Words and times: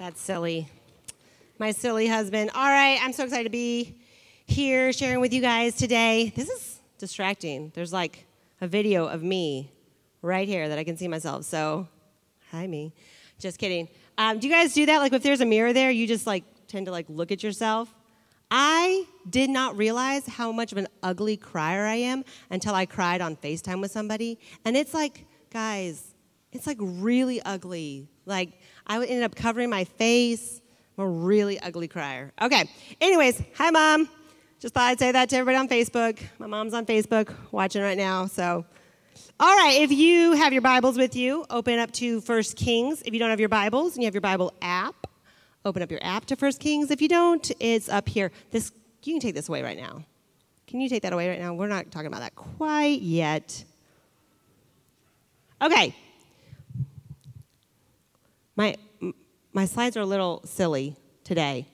That's 0.00 0.18
silly. 0.18 0.66
My 1.58 1.72
silly 1.72 2.06
husband. 2.06 2.52
All 2.54 2.64
right, 2.64 2.98
I'm 3.02 3.12
so 3.12 3.24
excited 3.24 3.44
to 3.44 3.50
be 3.50 3.98
here 4.46 4.94
sharing 4.94 5.20
with 5.20 5.34
you 5.34 5.42
guys 5.42 5.76
today. 5.76 6.32
This 6.34 6.48
is 6.48 6.80
distracting. 6.96 7.70
There's 7.74 7.92
like 7.92 8.24
a 8.62 8.66
video 8.66 9.06
of 9.06 9.22
me 9.22 9.70
right 10.22 10.48
here 10.48 10.70
that 10.70 10.78
I 10.78 10.84
can 10.84 10.96
see 10.96 11.06
myself. 11.06 11.44
So, 11.44 11.86
hi, 12.50 12.66
me. 12.66 12.94
Just 13.38 13.58
kidding. 13.58 13.88
Um, 14.16 14.38
do 14.38 14.48
you 14.48 14.54
guys 14.54 14.72
do 14.72 14.86
that? 14.86 15.00
Like, 15.00 15.12
if 15.12 15.22
there's 15.22 15.42
a 15.42 15.46
mirror 15.46 15.74
there, 15.74 15.90
you 15.90 16.06
just 16.06 16.26
like 16.26 16.44
tend 16.66 16.86
to 16.86 16.92
like 16.92 17.04
look 17.10 17.30
at 17.30 17.42
yourself? 17.42 17.94
I 18.50 19.04
did 19.28 19.50
not 19.50 19.76
realize 19.76 20.26
how 20.26 20.50
much 20.50 20.72
of 20.72 20.78
an 20.78 20.88
ugly 21.02 21.36
crier 21.36 21.84
I 21.84 21.96
am 21.96 22.24
until 22.48 22.74
I 22.74 22.86
cried 22.86 23.20
on 23.20 23.36
FaceTime 23.36 23.82
with 23.82 23.90
somebody. 23.90 24.38
And 24.64 24.78
it's 24.78 24.94
like, 24.94 25.26
guys, 25.52 26.09
it's 26.52 26.66
like 26.66 26.78
really 26.80 27.40
ugly. 27.42 28.08
Like, 28.26 28.60
I 28.86 28.96
ended 28.96 29.22
up 29.22 29.34
covering 29.34 29.70
my 29.70 29.84
face. 29.84 30.60
I'm 30.98 31.04
a 31.04 31.08
really 31.08 31.58
ugly 31.60 31.88
crier. 31.88 32.32
Okay. 32.40 32.68
Anyways, 33.00 33.42
hi, 33.54 33.70
mom. 33.70 34.08
Just 34.58 34.74
thought 34.74 34.88
I'd 34.88 34.98
say 34.98 35.12
that 35.12 35.30
to 35.30 35.36
everybody 35.36 35.56
on 35.56 35.68
Facebook. 35.68 36.18
My 36.38 36.46
mom's 36.46 36.74
on 36.74 36.84
Facebook 36.84 37.34
watching 37.50 37.82
right 37.82 37.96
now. 37.96 38.26
So, 38.26 38.64
all 39.38 39.56
right, 39.56 39.80
if 39.80 39.90
you 39.90 40.32
have 40.32 40.52
your 40.52 40.60
Bibles 40.60 40.98
with 40.98 41.16
you, 41.16 41.46
open 41.48 41.78
up 41.78 41.90
to 41.92 42.20
First 42.20 42.56
Kings. 42.56 43.02
If 43.06 43.14
you 43.14 43.18
don't 43.18 43.30
have 43.30 43.40
your 43.40 43.48
Bibles 43.48 43.94
and 43.94 44.02
you 44.02 44.06
have 44.06 44.14
your 44.14 44.20
Bible 44.20 44.52
app, 44.60 45.06
open 45.64 45.82
up 45.82 45.90
your 45.90 46.00
app 46.02 46.26
to 46.26 46.36
First 46.36 46.60
Kings. 46.60 46.90
If 46.90 47.00
you 47.00 47.08
don't, 47.08 47.50
it's 47.58 47.88
up 47.88 48.06
here. 48.06 48.32
This 48.50 48.72
you 49.02 49.14
can 49.14 49.20
take 49.20 49.34
this 49.34 49.48
away 49.48 49.62
right 49.62 49.78
now. 49.78 50.04
Can 50.66 50.80
you 50.80 50.88
take 50.90 51.02
that 51.04 51.12
away 51.14 51.30
right 51.30 51.40
now? 51.40 51.54
We're 51.54 51.68
not 51.68 51.90
talking 51.90 52.08
about 52.08 52.20
that 52.20 52.34
quite 52.34 53.00
yet. 53.00 53.64
Okay, 55.62 55.94
my, 58.56 58.76
my 59.52 59.64
slides 59.64 59.96
are 59.96 60.00
a 60.00 60.06
little 60.06 60.42
silly 60.44 60.96
today. 61.24 61.66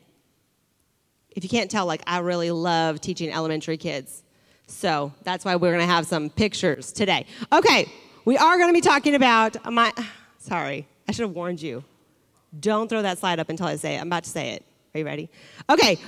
If 1.31 1.45
you 1.45 1.51
can't 1.51 1.71
tell, 1.71 1.87
like, 1.87 2.03
I 2.07 2.19
really 2.19 2.51
love 2.51 3.01
teaching 3.01 3.31
elementary 3.31 3.77
kids. 3.77 4.23
So 4.67 5.13
that's 5.23 5.45
why 5.45 5.57
we're 5.57 5.73
going 5.73 5.87
to 5.87 5.93
have 5.93 6.07
some 6.07 6.31
pictures 6.31 6.93
today. 6.93 7.27
Okay, 7.53 7.91
we 8.25 8.37
are 8.37 8.57
going 8.57 8.69
to 8.69 8.75
be 8.75 8.81
talking 8.81 9.15
about 9.15 9.71
my. 9.71 9.93
Sorry, 10.39 10.87
I 11.09 11.13
should 11.13 11.23
have 11.23 11.33
warned 11.33 11.61
you. 11.61 11.85
Don't 12.59 12.89
throw 12.89 13.03
that 13.03 13.19
slide 13.19 13.41
up 13.41 13.49
until 13.49 13.67
I 13.67 13.77
say 13.77 13.97
it. 13.97 14.01
I'm 14.01 14.07
about 14.07 14.25
to 14.25 14.31
say 14.31 14.51
it. 14.51 14.65
Are 14.95 14.99
you 14.99 15.05
ready? 15.05 15.29
Okay, 15.69 15.99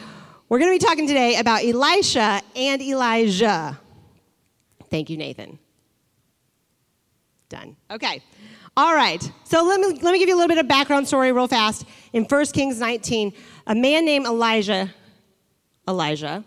we're 0.48 0.58
going 0.58 0.72
to 0.72 0.82
be 0.82 0.86
talking 0.86 1.06
today 1.06 1.36
about 1.36 1.64
Elisha 1.64 2.40
and 2.56 2.80
Elijah. 2.80 3.78
Thank 4.90 5.10
you, 5.10 5.16
Nathan. 5.16 5.58
Done. 7.48 7.76
Okay. 7.90 8.22
All 8.78 8.94
right. 8.94 9.20
So 9.42 9.64
let 9.64 9.80
me, 9.80 9.98
let 10.02 10.12
me 10.12 10.20
give 10.20 10.28
you 10.28 10.36
a 10.36 10.38
little 10.38 10.46
bit 10.46 10.58
of 10.58 10.68
background 10.68 11.08
story 11.08 11.32
real 11.32 11.48
fast. 11.48 11.84
In 12.12 12.22
1 12.22 12.46
Kings 12.46 12.78
19, 12.78 13.32
a 13.66 13.74
man 13.74 14.04
named 14.04 14.24
Elijah, 14.24 14.94
Elijah, 15.88 16.44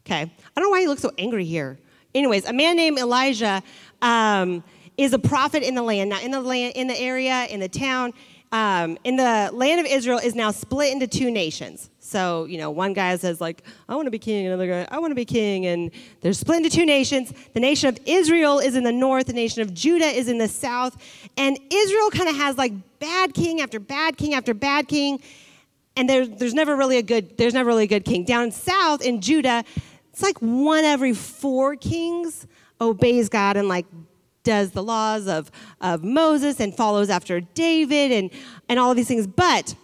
okay, 0.00 0.20
I 0.20 0.60
don't 0.60 0.64
know 0.64 0.68
why 0.68 0.82
he 0.82 0.86
looks 0.86 1.00
so 1.00 1.12
angry 1.16 1.46
here. 1.46 1.78
Anyways, 2.14 2.44
a 2.44 2.52
man 2.52 2.76
named 2.76 2.98
Elijah 2.98 3.62
um, 4.02 4.62
is 4.98 5.14
a 5.14 5.18
prophet 5.18 5.62
in 5.62 5.74
the 5.74 5.80
land. 5.80 6.10
Now, 6.10 6.20
in 6.20 6.30
the 6.30 6.42
land, 6.42 6.74
in 6.76 6.88
the 6.88 7.00
area, 7.00 7.46
in 7.46 7.60
the 7.60 7.70
town, 7.70 8.12
um, 8.52 8.98
in 9.04 9.16
the 9.16 9.48
land 9.50 9.80
of 9.80 9.86
Israel 9.86 10.18
is 10.18 10.34
now 10.34 10.50
split 10.50 10.92
into 10.92 11.06
two 11.06 11.30
nations. 11.30 11.88
So, 12.06 12.44
you 12.44 12.56
know, 12.56 12.70
one 12.70 12.92
guy 12.92 13.16
says, 13.16 13.40
like, 13.40 13.64
I 13.88 13.96
want 13.96 14.06
to 14.06 14.12
be 14.12 14.18
king, 14.20 14.46
and 14.46 14.54
another 14.54 14.68
guy, 14.68 14.86
I 14.94 15.00
want 15.00 15.10
to 15.10 15.16
be 15.16 15.24
king. 15.24 15.66
And 15.66 15.90
they're 16.20 16.32
split 16.32 16.58
into 16.58 16.70
two 16.70 16.86
nations. 16.86 17.32
The 17.52 17.58
nation 17.58 17.88
of 17.88 17.98
Israel 18.06 18.60
is 18.60 18.76
in 18.76 18.84
the 18.84 18.92
north, 18.92 19.26
the 19.26 19.32
nation 19.32 19.60
of 19.62 19.74
Judah 19.74 20.06
is 20.06 20.28
in 20.28 20.38
the 20.38 20.46
south. 20.46 20.96
And 21.36 21.58
Israel 21.68 22.10
kind 22.10 22.28
of 22.28 22.36
has 22.36 22.56
like 22.56 22.72
bad 23.00 23.34
king 23.34 23.60
after 23.60 23.80
bad 23.80 24.16
king 24.16 24.34
after 24.34 24.54
bad 24.54 24.86
king. 24.86 25.20
And 25.96 26.08
there, 26.08 26.24
there's 26.28 26.54
never 26.54 26.76
really 26.76 26.98
a 26.98 27.02
good, 27.02 27.36
there's 27.38 27.54
never 27.54 27.66
really 27.66 27.84
a 27.84 27.88
good 27.88 28.04
king. 28.04 28.22
Down 28.22 28.52
south 28.52 29.02
in 29.02 29.20
Judah, 29.20 29.64
it's 30.12 30.22
like 30.22 30.38
one 30.38 30.84
every 30.84 31.12
four 31.12 31.74
kings 31.74 32.46
obeys 32.80 33.28
God 33.28 33.56
and 33.56 33.66
like 33.66 33.86
does 34.44 34.70
the 34.70 34.82
laws 34.82 35.26
of, 35.26 35.50
of 35.80 36.04
Moses 36.04 36.60
and 36.60 36.72
follows 36.72 37.10
after 37.10 37.40
David 37.40 38.12
and, 38.12 38.30
and 38.68 38.78
all 38.78 38.92
of 38.92 38.96
these 38.96 39.08
things. 39.08 39.26
But 39.26 39.74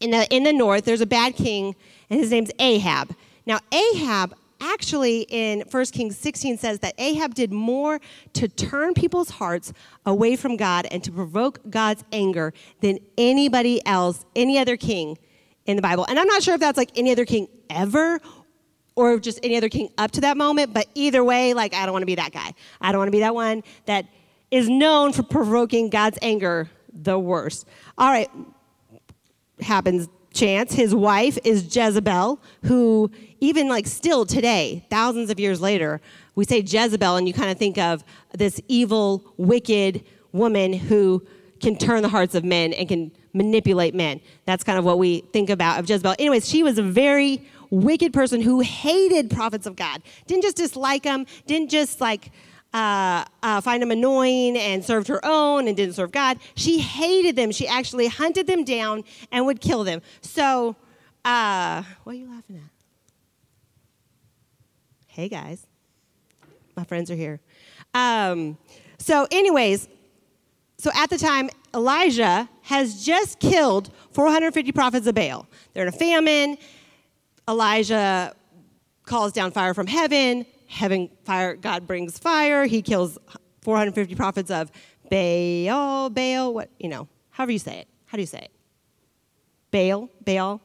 in 0.00 0.10
the, 0.10 0.26
in 0.34 0.44
the 0.44 0.52
north, 0.52 0.84
there's 0.84 1.00
a 1.00 1.06
bad 1.06 1.34
king, 1.34 1.74
and 2.10 2.20
his 2.20 2.30
name's 2.30 2.50
Ahab. 2.58 3.14
Now, 3.46 3.60
Ahab 3.72 4.34
actually 4.60 5.26
in 5.28 5.62
1 5.70 5.84
Kings 5.86 6.18
16 6.18 6.58
says 6.58 6.80
that 6.80 6.94
Ahab 6.98 7.34
did 7.34 7.52
more 7.52 8.00
to 8.34 8.48
turn 8.48 8.94
people's 8.94 9.30
hearts 9.30 9.72
away 10.04 10.36
from 10.36 10.56
God 10.56 10.86
and 10.90 11.02
to 11.04 11.12
provoke 11.12 11.60
God's 11.70 12.04
anger 12.12 12.52
than 12.80 12.98
anybody 13.16 13.84
else, 13.86 14.24
any 14.34 14.58
other 14.58 14.76
king 14.76 15.18
in 15.66 15.76
the 15.76 15.82
Bible. 15.82 16.06
And 16.08 16.18
I'm 16.18 16.26
not 16.26 16.42
sure 16.42 16.54
if 16.54 16.60
that's 16.60 16.78
like 16.78 16.90
any 16.96 17.12
other 17.12 17.24
king 17.24 17.48
ever 17.70 18.20
or 18.96 19.18
just 19.20 19.38
any 19.44 19.56
other 19.56 19.68
king 19.68 19.90
up 19.96 20.10
to 20.12 20.20
that 20.22 20.36
moment, 20.36 20.74
but 20.74 20.88
either 20.94 21.22
way, 21.22 21.54
like, 21.54 21.72
I 21.72 21.86
don't 21.86 21.92
want 21.92 22.02
to 22.02 22.06
be 22.06 22.16
that 22.16 22.32
guy. 22.32 22.52
I 22.80 22.90
don't 22.90 22.98
want 22.98 23.08
to 23.08 23.12
be 23.12 23.20
that 23.20 23.34
one 23.34 23.62
that 23.86 24.06
is 24.50 24.68
known 24.68 25.12
for 25.12 25.22
provoking 25.22 25.88
God's 25.88 26.18
anger 26.20 26.68
the 26.92 27.18
worst. 27.18 27.66
All 27.96 28.10
right, 28.10 28.28
happens 29.60 30.08
chance. 30.32 30.72
His 30.72 30.94
wife 30.94 31.38
is 31.44 31.74
Jezebel, 31.74 32.40
who 32.64 33.10
even 33.40 33.68
like 33.68 33.86
still 33.86 34.26
today, 34.26 34.84
thousands 34.90 35.30
of 35.30 35.40
years 35.40 35.60
later, 35.60 36.00
we 36.34 36.44
say 36.44 36.60
Jezebel 36.60 37.16
and 37.16 37.26
you 37.26 37.34
kind 37.34 37.50
of 37.50 37.58
think 37.58 37.78
of 37.78 38.04
this 38.34 38.60
evil, 38.68 39.24
wicked 39.36 40.04
woman 40.32 40.72
who 40.72 41.24
can 41.60 41.76
turn 41.76 42.02
the 42.02 42.08
hearts 42.08 42.34
of 42.34 42.44
men 42.44 42.72
and 42.72 42.88
can 42.88 43.10
manipulate 43.32 43.94
men. 43.94 44.20
That's 44.44 44.62
kind 44.62 44.78
of 44.78 44.84
what 44.84 44.98
we 44.98 45.20
think 45.32 45.50
about 45.50 45.80
of 45.80 45.88
Jezebel. 45.88 46.14
Anyways, 46.18 46.48
she 46.48 46.62
was 46.62 46.78
a 46.78 46.82
very 46.82 47.44
wicked 47.70 48.12
person 48.12 48.40
who 48.40 48.60
hated 48.60 49.30
prophets 49.30 49.66
of 49.66 49.76
God. 49.76 50.02
Didn't 50.26 50.42
just 50.42 50.56
dislike 50.56 51.02
them, 51.02 51.26
didn't 51.46 51.70
just 51.70 52.00
like 52.00 52.30
uh, 52.74 53.24
uh, 53.42 53.60
find 53.60 53.82
them 53.82 53.90
annoying 53.90 54.56
and 54.56 54.84
served 54.84 55.08
her 55.08 55.20
own 55.24 55.68
and 55.68 55.76
didn't 55.76 55.94
serve 55.94 56.12
God. 56.12 56.38
She 56.54 56.78
hated 56.78 57.36
them. 57.36 57.50
She 57.50 57.66
actually 57.66 58.08
hunted 58.08 58.46
them 58.46 58.64
down 58.64 59.04
and 59.32 59.46
would 59.46 59.60
kill 59.60 59.84
them. 59.84 60.02
So, 60.20 60.76
uh, 61.24 61.82
what 62.04 62.12
are 62.14 62.18
you 62.18 62.28
laughing 62.28 62.56
at? 62.56 62.70
Hey, 65.06 65.28
guys. 65.28 65.66
My 66.76 66.84
friends 66.84 67.10
are 67.10 67.16
here. 67.16 67.40
Um, 67.94 68.58
so, 68.98 69.26
anyways, 69.30 69.88
so 70.76 70.90
at 70.94 71.10
the 71.10 71.18
time, 71.18 71.50
Elijah 71.74 72.48
has 72.62 73.04
just 73.04 73.40
killed 73.40 73.90
450 74.12 74.72
prophets 74.72 75.06
of 75.06 75.14
Baal. 75.14 75.46
They're 75.72 75.82
in 75.82 75.88
a 75.88 75.92
famine. 75.92 76.58
Elijah 77.48 78.34
calls 79.04 79.32
down 79.32 79.50
fire 79.52 79.72
from 79.72 79.86
heaven 79.86 80.44
heaven 80.68 81.08
fire 81.24 81.56
god 81.56 81.86
brings 81.86 82.18
fire 82.18 82.66
he 82.66 82.82
kills 82.82 83.18
450 83.62 84.14
prophets 84.14 84.50
of 84.50 84.70
baal 85.10 86.10
baal 86.10 86.54
what 86.54 86.70
you 86.78 86.88
know 86.88 87.08
however 87.30 87.52
you 87.52 87.58
say 87.58 87.80
it. 87.80 87.88
How 88.06 88.16
do 88.16 88.22
you 88.22 88.26
say 88.26 88.38
it? 88.38 88.50
Baal 89.70 90.10
baal? 90.24 90.60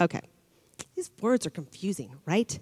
Okay. 0.00 0.20
These 0.94 1.10
words 1.20 1.46
are 1.46 1.50
confusing 1.50 2.14
right? 2.26 2.58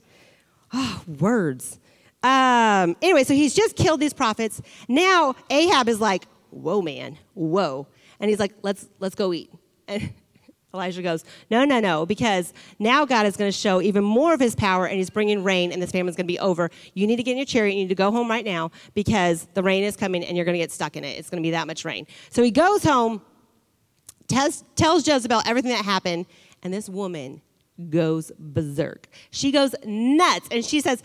Oh 0.72 1.02
words. 1.06 1.78
Um, 2.22 2.96
anyway 3.02 3.24
so 3.24 3.34
he's 3.34 3.54
just 3.54 3.76
killed 3.76 4.00
these 4.00 4.14
prophets. 4.14 4.62
Now 4.88 5.34
ahab 5.50 5.88
is 5.88 6.00
like 6.00 6.24
whoa 6.50 6.82
man. 6.82 7.18
Whoa. 7.34 7.86
And 8.20 8.30
he's 8.30 8.38
like 8.40 8.54
let's 8.62 8.88
let's 8.98 9.14
go 9.14 9.32
eat. 9.32 9.50
And 9.88 10.12
Elijah 10.74 11.02
goes, 11.02 11.24
No, 11.50 11.64
no, 11.64 11.80
no, 11.80 12.06
because 12.06 12.54
now 12.78 13.04
God 13.04 13.26
is 13.26 13.36
going 13.36 13.50
to 13.50 13.56
show 13.56 13.82
even 13.82 14.02
more 14.02 14.32
of 14.32 14.40
his 14.40 14.54
power 14.54 14.86
and 14.86 14.96
he's 14.96 15.10
bringing 15.10 15.44
rain 15.44 15.70
and 15.70 15.82
this 15.82 15.90
famine's 15.90 16.16
going 16.16 16.26
to 16.26 16.32
be 16.32 16.38
over. 16.38 16.70
You 16.94 17.06
need 17.06 17.16
to 17.16 17.22
get 17.22 17.32
in 17.32 17.36
your 17.36 17.46
chariot. 17.46 17.74
You 17.74 17.82
need 17.82 17.88
to 17.90 17.94
go 17.94 18.10
home 18.10 18.30
right 18.30 18.44
now 18.44 18.70
because 18.94 19.46
the 19.52 19.62
rain 19.62 19.84
is 19.84 19.96
coming 19.96 20.24
and 20.24 20.34
you're 20.36 20.46
going 20.46 20.54
to 20.54 20.58
get 20.58 20.70
stuck 20.70 20.96
in 20.96 21.04
it. 21.04 21.18
It's 21.18 21.28
going 21.28 21.42
to 21.42 21.46
be 21.46 21.50
that 21.50 21.66
much 21.66 21.84
rain. 21.84 22.06
So 22.30 22.42
he 22.42 22.50
goes 22.50 22.82
home, 22.82 23.20
tells, 24.28 24.64
tells 24.74 25.06
Jezebel 25.06 25.42
everything 25.44 25.72
that 25.72 25.84
happened, 25.84 26.24
and 26.62 26.72
this 26.72 26.88
woman 26.88 27.42
goes 27.90 28.32
berserk. 28.38 29.08
She 29.30 29.50
goes 29.50 29.74
nuts 29.84 30.48
and 30.50 30.64
she 30.64 30.80
says, 30.80 31.02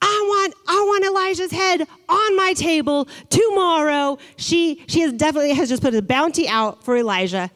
I 0.00 0.24
want, 0.26 0.54
I 0.68 0.84
want 0.86 1.04
Elijah's 1.04 1.50
head 1.50 1.86
on 2.08 2.36
my 2.36 2.54
table 2.54 3.08
tomorrow. 3.28 4.18
She, 4.36 4.84
she 4.88 5.00
has 5.00 5.12
definitely 5.12 5.52
has 5.52 5.68
just 5.68 5.82
put 5.82 5.94
a 5.94 6.02
bounty 6.02 6.48
out 6.48 6.82
for 6.82 6.96
Elijah 6.96 7.50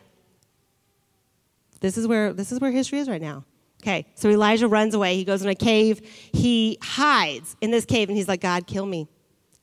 this 1.81 1.97
is 1.99 2.06
where 2.06 2.32
this 2.32 2.53
is 2.53 2.61
where 2.61 2.71
history 2.71 2.99
is 2.99 3.09
right 3.09 3.23
now. 3.23 3.44
Okay, 3.82 4.06
so 4.15 4.29
Elijah 4.29 4.69
runs 4.69 4.94
away. 4.94 5.17
He 5.17 5.25
goes 5.25 5.43
in 5.43 5.49
a 5.49 5.55
cave. 5.55 6.00
He 6.35 6.79
hides 6.82 7.56
in 7.62 7.71
this 7.71 7.87
cave, 7.87 8.11
and 8.11 8.17
he's 8.17 8.29
like, 8.29 8.43
God, 8.43 8.67
kill 8.67 8.85
me. 8.85 9.09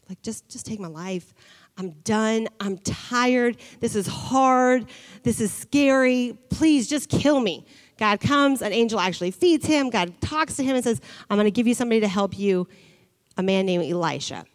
Like, 0.10 0.22
just, 0.24 0.50
just 0.50 0.66
take 0.66 0.80
my 0.80 0.88
life. 0.88 1.34
I'm 1.78 1.92
done. 2.04 2.48
I'm 2.60 2.80
tired. 2.80 3.58
This 3.80 3.96
is 3.96 4.08
hard. 4.08 4.88
This 5.22 5.40
is 5.40 5.54
scary. 5.54 6.36
Please 6.50 6.88
just 6.88 7.10
kill 7.10 7.40
me. 7.40 7.68
God 8.00 8.20
comes, 8.20 8.64
an 8.64 8.74
angel 8.74 9.00
actually 9.00 9.32
feeds 9.32 9.66
him. 9.66 9.92
God 9.92 10.20
talks 10.22 10.56
to 10.56 10.64
him 10.64 10.76
and 10.76 10.84
says, 10.84 11.00
I'm 11.30 11.38
going 11.38 11.46
to 11.46 11.52
give 11.52 11.68
you 11.68 11.76
somebody 11.76 12.02
to 12.02 12.08
help 12.08 12.38
you, 12.38 12.68
a 13.38 13.44
man 13.44 13.68
named 13.68 13.86
Elisha. 13.86 14.46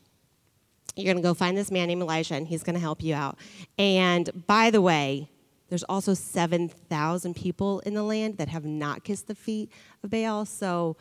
You're 0.96 1.12
going 1.12 1.16
to 1.16 1.22
go 1.22 1.34
find 1.34 1.56
this 1.56 1.70
man 1.70 1.88
named 1.88 2.02
Elisha, 2.02 2.34
and 2.34 2.46
he's 2.46 2.64
going 2.64 2.74
to 2.74 2.80
help 2.80 3.02
you 3.02 3.14
out. 3.14 3.38
And 3.78 4.28
by 4.46 4.70
the 4.70 4.80
way, 4.80 5.28
there's 5.72 5.84
also 5.84 6.12
7,000 6.12 7.34
people 7.34 7.80
in 7.80 7.94
the 7.94 8.02
land 8.02 8.36
that 8.36 8.48
have 8.48 8.66
not 8.66 9.04
kissed 9.04 9.26
the 9.26 9.34
feet 9.34 9.72
of 10.04 10.10
Baal. 10.10 10.44
So 10.44 10.98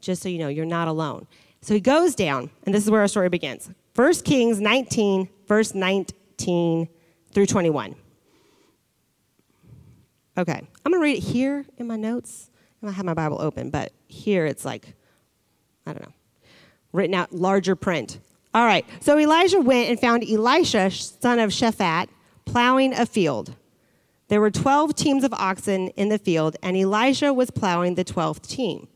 just 0.00 0.22
so 0.22 0.30
you 0.30 0.38
know, 0.38 0.48
you're 0.48 0.64
not 0.64 0.88
alone. 0.88 1.26
So 1.60 1.74
he 1.74 1.80
goes 1.80 2.14
down, 2.14 2.48
and 2.64 2.74
this 2.74 2.82
is 2.82 2.90
where 2.90 3.02
our 3.02 3.06
story 3.06 3.28
begins. 3.28 3.68
1 3.94 4.14
Kings 4.24 4.62
19, 4.62 5.28
verse 5.46 5.74
19 5.74 6.88
through 7.32 7.44
21. 7.44 7.96
Okay, 10.38 10.62
I'm 10.86 10.92
to 10.92 10.98
read 10.98 11.18
it 11.18 11.22
here 11.22 11.66
in 11.76 11.86
my 11.86 11.96
notes. 11.96 12.50
I 12.82 12.92
have 12.92 13.04
my 13.04 13.12
Bible 13.12 13.42
open, 13.42 13.68
but 13.68 13.92
here 14.08 14.46
it's 14.46 14.64
like, 14.64 14.94
I 15.84 15.92
don't 15.92 16.00
know, 16.00 16.14
written 16.94 17.14
out 17.14 17.30
larger 17.34 17.76
print. 17.76 18.20
All 18.54 18.64
right, 18.64 18.86
so 19.00 19.18
Elijah 19.18 19.60
went 19.60 19.90
and 19.90 20.00
found 20.00 20.24
Elisha, 20.24 20.90
son 20.90 21.40
of 21.40 21.50
Shaphat, 21.50 22.08
plowing 22.46 22.94
a 22.94 23.04
field. 23.04 23.54
There 24.34 24.40
were 24.40 24.50
12 24.50 24.96
teams 24.96 25.22
of 25.22 25.32
oxen 25.32 25.90
in 25.90 26.08
the 26.08 26.18
field, 26.18 26.56
and 26.60 26.76
Elijah 26.76 27.32
was 27.32 27.52
plowing 27.52 27.94
the 27.94 28.04
12th 28.04 28.48
team. 28.48 28.88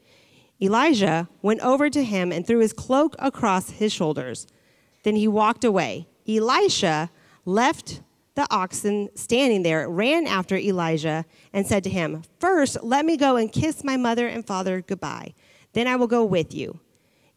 Elijah 0.61 1.29
went 1.43 1.61
over 1.61 1.89
to 1.89 2.03
him 2.03 2.33
and 2.33 2.45
threw 2.45 2.59
his 2.59 2.73
cloak 2.73 3.15
across 3.21 3.71
his 3.71 3.93
shoulders. 3.93 4.49
Then 5.05 5.15
he 5.15 5.29
walked 5.29 5.63
away. 5.63 6.09
Elisha 6.27 7.11
left 7.45 8.03
the 8.35 8.49
oxen 8.51 9.11
standing 9.15 9.63
there, 9.63 9.89
ran 9.89 10.27
after 10.27 10.57
Elijah, 10.57 11.25
and 11.53 11.65
said 11.65 11.85
to 11.85 11.91
him, 11.91 12.25
First, 12.41 12.83
let 12.83 13.07
me 13.07 13.17
go 13.17 13.37
and 13.37 13.53
kiss 13.53 13.85
my 13.85 13.97
mother 13.97 14.27
and 14.27 14.45
father 14.45 14.81
goodbye. 14.81 15.35
Then 15.73 15.87
I 15.87 15.95
will 15.95 16.09
go 16.09 16.25
with 16.25 16.53
you. 16.53 16.81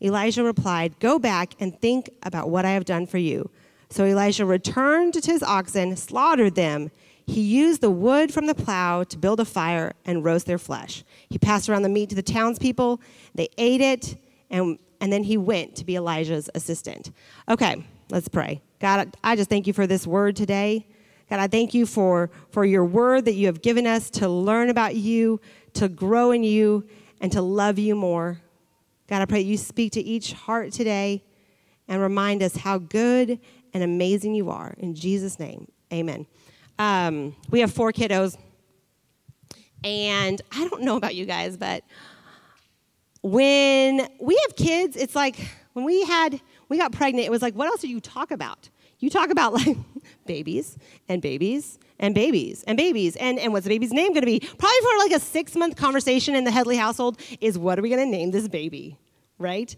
Elijah 0.01 0.43
replied, 0.43 0.97
Go 0.97 1.19
back 1.19 1.53
and 1.59 1.79
think 1.79 2.09
about 2.23 2.49
what 2.49 2.65
I 2.65 2.71
have 2.71 2.85
done 2.85 3.05
for 3.05 3.19
you. 3.19 3.51
So 3.91 4.05
Elisha 4.05 4.43
returned 4.43 5.13
to 5.13 5.31
his 5.31 5.43
oxen, 5.43 5.95
slaughtered 5.97 6.55
them. 6.55 6.89
He 7.27 7.41
used 7.41 7.81
the 7.81 7.91
wood 7.91 8.33
from 8.33 8.47
the 8.47 8.55
plow 8.55 9.03
to 9.03 9.17
build 9.17 9.39
a 9.39 9.45
fire 9.45 9.93
and 10.05 10.23
roast 10.23 10.45
their 10.45 10.57
flesh. 10.57 11.03
He 11.29 11.37
passed 11.37 11.69
around 11.69 11.83
the 11.83 11.89
meat 11.89 12.09
to 12.09 12.15
the 12.15 12.21
townspeople. 12.21 13.01
They 13.35 13.49
ate 13.57 13.81
it, 13.81 14.17
and, 14.49 14.77
and 14.99 15.13
then 15.13 15.23
he 15.23 15.37
went 15.37 15.75
to 15.77 15.85
be 15.85 15.95
Elijah's 15.95 16.49
assistant. 16.55 17.11
Okay, 17.47 17.85
let's 18.09 18.27
pray. 18.27 18.61
God, 18.79 19.15
I 19.23 19.35
just 19.35 19.49
thank 19.49 19.67
you 19.67 19.73
for 19.73 19.87
this 19.87 20.05
word 20.05 20.35
today. 20.35 20.87
God, 21.29 21.39
I 21.39 21.47
thank 21.47 21.73
you 21.73 21.85
for, 21.85 22.29
for 22.49 22.65
your 22.65 22.83
word 22.83 23.25
that 23.25 23.35
you 23.35 23.45
have 23.45 23.61
given 23.61 23.87
us 23.87 24.09
to 24.11 24.27
learn 24.27 24.69
about 24.69 24.95
you, 24.95 25.39
to 25.75 25.87
grow 25.87 26.31
in 26.31 26.43
you, 26.43 26.85
and 27.21 27.31
to 27.31 27.41
love 27.41 27.79
you 27.79 27.95
more. 27.95 28.41
God, 29.07 29.21
I 29.21 29.25
pray 29.25 29.41
you 29.41 29.57
speak 29.57 29.93
to 29.93 30.01
each 30.01 30.33
heart 30.33 30.73
today 30.73 31.23
and 31.87 32.01
remind 32.01 32.43
us 32.43 32.55
how 32.55 32.79
good 32.79 33.39
and 33.73 33.83
amazing 33.83 34.33
you 34.33 34.49
are. 34.49 34.73
In 34.77 34.95
Jesus' 34.95 35.39
name, 35.39 35.71
amen. 35.93 36.25
Um, 36.81 37.35
we 37.51 37.59
have 37.59 37.71
four 37.71 37.91
kiddos, 37.91 38.35
and 39.83 40.41
I 40.51 40.67
don't 40.67 40.81
know 40.81 40.95
about 40.97 41.13
you 41.13 41.27
guys, 41.27 41.55
but 41.55 41.83
when 43.21 44.07
we 44.19 44.35
have 44.47 44.55
kids, 44.55 44.95
it's 44.95 45.15
like 45.15 45.37
when 45.73 45.85
we 45.85 46.03
had 46.05 46.41
we 46.69 46.79
got 46.79 46.91
pregnant, 46.91 47.27
it 47.27 47.29
was 47.29 47.43
like, 47.43 47.53
what 47.53 47.67
else 47.67 47.81
do 47.81 47.87
you 47.87 47.99
talk 47.99 48.31
about? 48.31 48.69
You 48.97 49.11
talk 49.11 49.29
about 49.29 49.53
like 49.65 49.77
babies 50.25 50.75
and 51.07 51.21
babies 51.21 51.77
and 51.99 52.15
babies 52.15 52.63
and 52.65 52.77
babies 52.77 53.15
and, 53.15 53.37
and 53.37 53.53
what's 53.53 53.65
the 53.65 53.69
baby's 53.69 53.93
name 53.93 54.13
going 54.13 54.21
to 54.21 54.25
be? 54.25 54.39
Probably 54.39 54.79
for 54.81 54.97
like 54.97 55.11
a 55.11 55.19
six 55.19 55.55
month 55.55 55.75
conversation 55.75 56.33
in 56.33 56.45
the 56.45 56.51
Headley 56.51 56.77
household 56.77 57.19
is 57.41 57.59
what 57.59 57.77
are 57.77 57.83
we 57.83 57.89
going 57.89 58.03
to 58.03 58.09
name 58.09 58.31
this 58.31 58.47
baby, 58.47 58.97
right? 59.37 59.75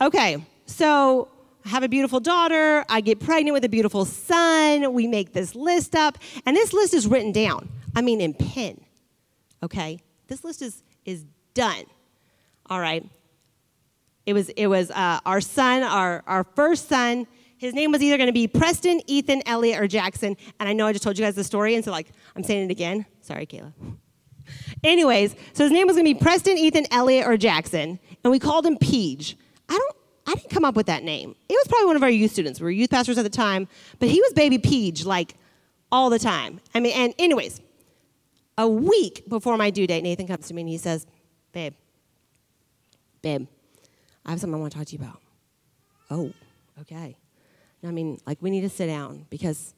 Okay, 0.00 0.42
so 0.64 1.28
have 1.68 1.82
a 1.82 1.88
beautiful 1.88 2.20
daughter. 2.20 2.84
I 2.88 3.00
get 3.00 3.20
pregnant 3.20 3.54
with 3.54 3.64
a 3.64 3.68
beautiful 3.68 4.04
son. 4.04 4.92
We 4.92 5.06
make 5.06 5.32
this 5.32 5.54
list 5.54 5.94
up, 5.94 6.18
and 6.46 6.56
this 6.56 6.72
list 6.72 6.94
is 6.94 7.06
written 7.06 7.32
down. 7.32 7.68
I 7.94 8.02
mean, 8.02 8.20
in 8.20 8.34
pen. 8.34 8.80
Okay, 9.62 10.00
this 10.26 10.44
list 10.44 10.62
is 10.62 10.82
is 11.04 11.24
done. 11.54 11.84
All 12.70 12.80
right. 12.80 13.04
It 14.26 14.34
was 14.34 14.48
it 14.50 14.66
was 14.66 14.90
uh, 14.90 15.20
our 15.24 15.40
son, 15.40 15.82
our 15.82 16.22
our 16.26 16.44
first 16.44 16.88
son 16.88 17.26
his 17.58 17.74
name 17.74 17.90
was 17.90 18.00
either 18.00 18.16
going 18.16 18.28
to 18.28 18.32
be 18.32 18.46
Preston, 18.46 19.00
Ethan, 19.06 19.42
Elliot, 19.44 19.80
or 19.80 19.88
Jackson. 19.88 20.36
And 20.58 20.68
I 20.68 20.72
know 20.72 20.86
I 20.86 20.92
just 20.92 21.02
told 21.02 21.18
you 21.18 21.24
guys 21.24 21.34
the 21.34 21.44
story, 21.44 21.74
and 21.74 21.84
so 21.84 21.90
like 21.90 22.06
I'm 22.34 22.44
saying 22.44 22.66
it 22.66 22.70
again. 22.70 23.04
Sorry, 23.20 23.46
Kayla. 23.46 23.72
Anyways, 24.82 25.34
so 25.52 25.64
his 25.64 25.72
name 25.72 25.86
was 25.86 25.96
going 25.96 26.06
to 26.06 26.14
be 26.14 26.18
Preston, 26.18 26.56
Ethan, 26.56 26.86
Elliot, 26.90 27.26
or 27.26 27.36
Jackson, 27.36 27.98
and 28.24 28.30
we 28.30 28.38
called 28.38 28.64
him 28.64 28.78
Peach. 28.78 29.36
I 29.68 29.76
don't. 29.76 29.96
I 30.28 30.34
didn't 30.34 30.50
come 30.50 30.64
up 30.64 30.76
with 30.76 30.86
that 30.86 31.02
name. 31.04 31.34
It 31.48 31.54
was 31.54 31.66
probably 31.68 31.86
one 31.86 31.96
of 31.96 32.02
our 32.02 32.10
youth 32.10 32.30
students. 32.30 32.60
We 32.60 32.64
were 32.64 32.70
youth 32.70 32.90
pastors 32.90 33.16
at 33.16 33.22
the 33.22 33.30
time, 33.30 33.66
but 33.98 34.10
he 34.10 34.20
was 34.20 34.32
baby 34.34 34.58
Peach 34.58 35.06
like 35.06 35.34
all 35.90 36.10
the 36.10 36.18
time. 36.18 36.60
I 36.74 36.80
mean, 36.80 36.92
and 36.94 37.14
anyways, 37.18 37.62
a 38.58 38.68
week 38.68 39.24
before 39.26 39.56
my 39.56 39.70
due 39.70 39.86
date, 39.86 40.02
Nathan 40.02 40.26
comes 40.26 40.46
to 40.48 40.54
me 40.54 40.62
and 40.62 40.68
he 40.68 40.76
says, 40.76 41.06
"Babe, 41.52 41.72
babe, 43.22 43.46
I 44.26 44.30
have 44.30 44.40
something 44.40 44.54
I 44.54 44.60
want 44.60 44.72
to 44.72 44.78
talk 44.78 44.86
to 44.88 44.96
you 44.96 45.02
about." 45.02 45.20
Oh, 46.10 46.32
okay. 46.82 47.16
I 47.86 47.90
mean, 47.90 48.18
like, 48.26 48.42
we 48.42 48.50
need 48.50 48.62
to 48.62 48.68
sit 48.68 48.86
down 48.86 49.26
because 49.30 49.74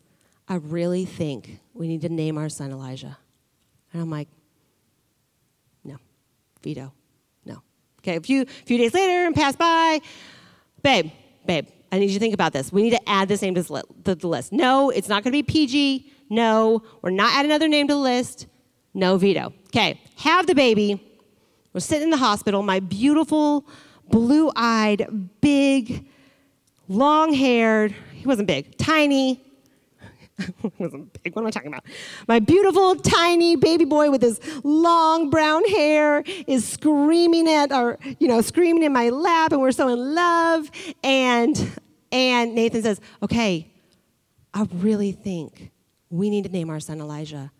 I 0.48 0.56
really 0.56 1.04
think 1.04 1.60
we 1.74 1.86
need 1.86 2.00
to 2.00 2.08
name 2.08 2.38
our 2.38 2.48
son 2.48 2.72
Elijah. 2.72 3.18
And 3.92 4.02
I'm 4.02 4.10
like, 4.10 4.28
no, 5.84 5.96
veto, 6.62 6.92
no. 7.44 7.62
Okay, 7.98 8.16
a 8.16 8.20
few, 8.20 8.46
few 8.46 8.78
days 8.78 8.94
later 8.94 9.26
and 9.26 9.34
pass 9.34 9.54
by, 9.54 10.00
babe, 10.82 11.10
babe, 11.46 11.68
I 11.92 11.98
need 11.98 12.06
you 12.06 12.14
to 12.14 12.20
think 12.20 12.34
about 12.34 12.52
this. 12.52 12.72
We 12.72 12.82
need 12.82 12.90
to 12.90 13.08
add 13.08 13.28
this 13.28 13.42
name 13.42 13.54
to 13.54 13.62
the 13.62 14.28
list. 14.28 14.52
No, 14.52 14.90
it's 14.90 15.08
not 15.08 15.24
going 15.24 15.32
to 15.32 15.38
be 15.38 15.42
PG. 15.42 16.12
No, 16.28 16.82
we're 17.02 17.10
not 17.10 17.34
adding 17.34 17.50
another 17.50 17.68
name 17.68 17.88
to 17.88 17.94
the 17.94 18.00
list. 18.00 18.46
No 18.94 19.16
veto. 19.16 19.52
Okay, 19.68 20.00
have 20.16 20.46
the 20.46 20.54
baby. 20.54 21.02
We're 21.72 21.80
sitting 21.80 22.04
in 22.04 22.10
the 22.10 22.16
hospital. 22.16 22.62
My 22.62 22.80
beautiful, 22.80 23.66
blue 24.08 24.50
eyed, 24.56 25.06
big, 25.40 26.06
long 26.88 27.32
haired, 27.32 27.94
he 28.12 28.26
wasn't 28.26 28.48
big, 28.48 28.76
tiny, 28.76 29.42
he 30.62 30.72
wasn't 30.78 31.22
big. 31.22 31.34
What 31.34 31.42
am 31.42 31.46
I 31.46 31.50
talking 31.50 31.68
about? 31.68 31.84
My 32.28 32.38
beautiful, 32.38 32.96
tiny 32.96 33.56
baby 33.56 33.84
boy 33.84 34.10
with 34.10 34.22
his 34.22 34.40
long 34.64 35.30
brown 35.30 35.64
hair 35.66 36.22
is 36.46 36.66
screaming 36.66 37.48
at, 37.48 37.72
or 37.72 37.98
you 38.18 38.28
know, 38.28 38.40
screaming 38.40 38.82
in 38.82 38.92
my 38.92 39.10
lap, 39.10 39.52
and 39.52 39.60
we're 39.60 39.72
so 39.72 39.88
in 39.88 40.14
love. 40.14 40.70
And 41.02 41.78
and 42.12 42.54
Nathan 42.54 42.82
says, 42.82 43.00
"Okay, 43.22 43.70
I 44.54 44.66
really 44.74 45.12
think 45.12 45.70
we 46.10 46.30
need 46.30 46.44
to 46.44 46.50
name 46.50 46.70
our 46.70 46.80
son 46.80 47.00
Elijah 47.00 47.52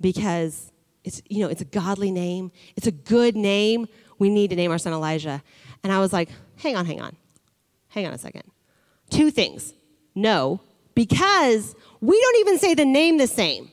because 0.00 0.72
it's 1.04 1.22
you 1.28 1.40
know 1.40 1.48
it's 1.48 1.62
a 1.62 1.66
godly 1.66 2.10
name, 2.10 2.52
it's 2.76 2.86
a 2.86 2.92
good 2.92 3.36
name. 3.36 3.86
We 4.18 4.30
need 4.30 4.50
to 4.50 4.56
name 4.56 4.70
our 4.70 4.78
son 4.78 4.92
Elijah." 4.92 5.42
And 5.82 5.92
I 5.92 6.00
was 6.00 6.12
like, 6.12 6.28
"Hang 6.56 6.76
on, 6.76 6.86
hang 6.86 7.00
on." 7.00 7.16
hang 7.88 8.06
on 8.06 8.12
a 8.12 8.18
second. 8.18 8.44
Two 9.10 9.30
things. 9.30 9.74
No, 10.14 10.60
because 10.98 11.76
we 12.00 12.20
don't 12.20 12.36
even 12.40 12.58
say 12.58 12.74
the 12.74 12.84
name 12.84 13.18
the 13.18 13.28
same. 13.28 13.70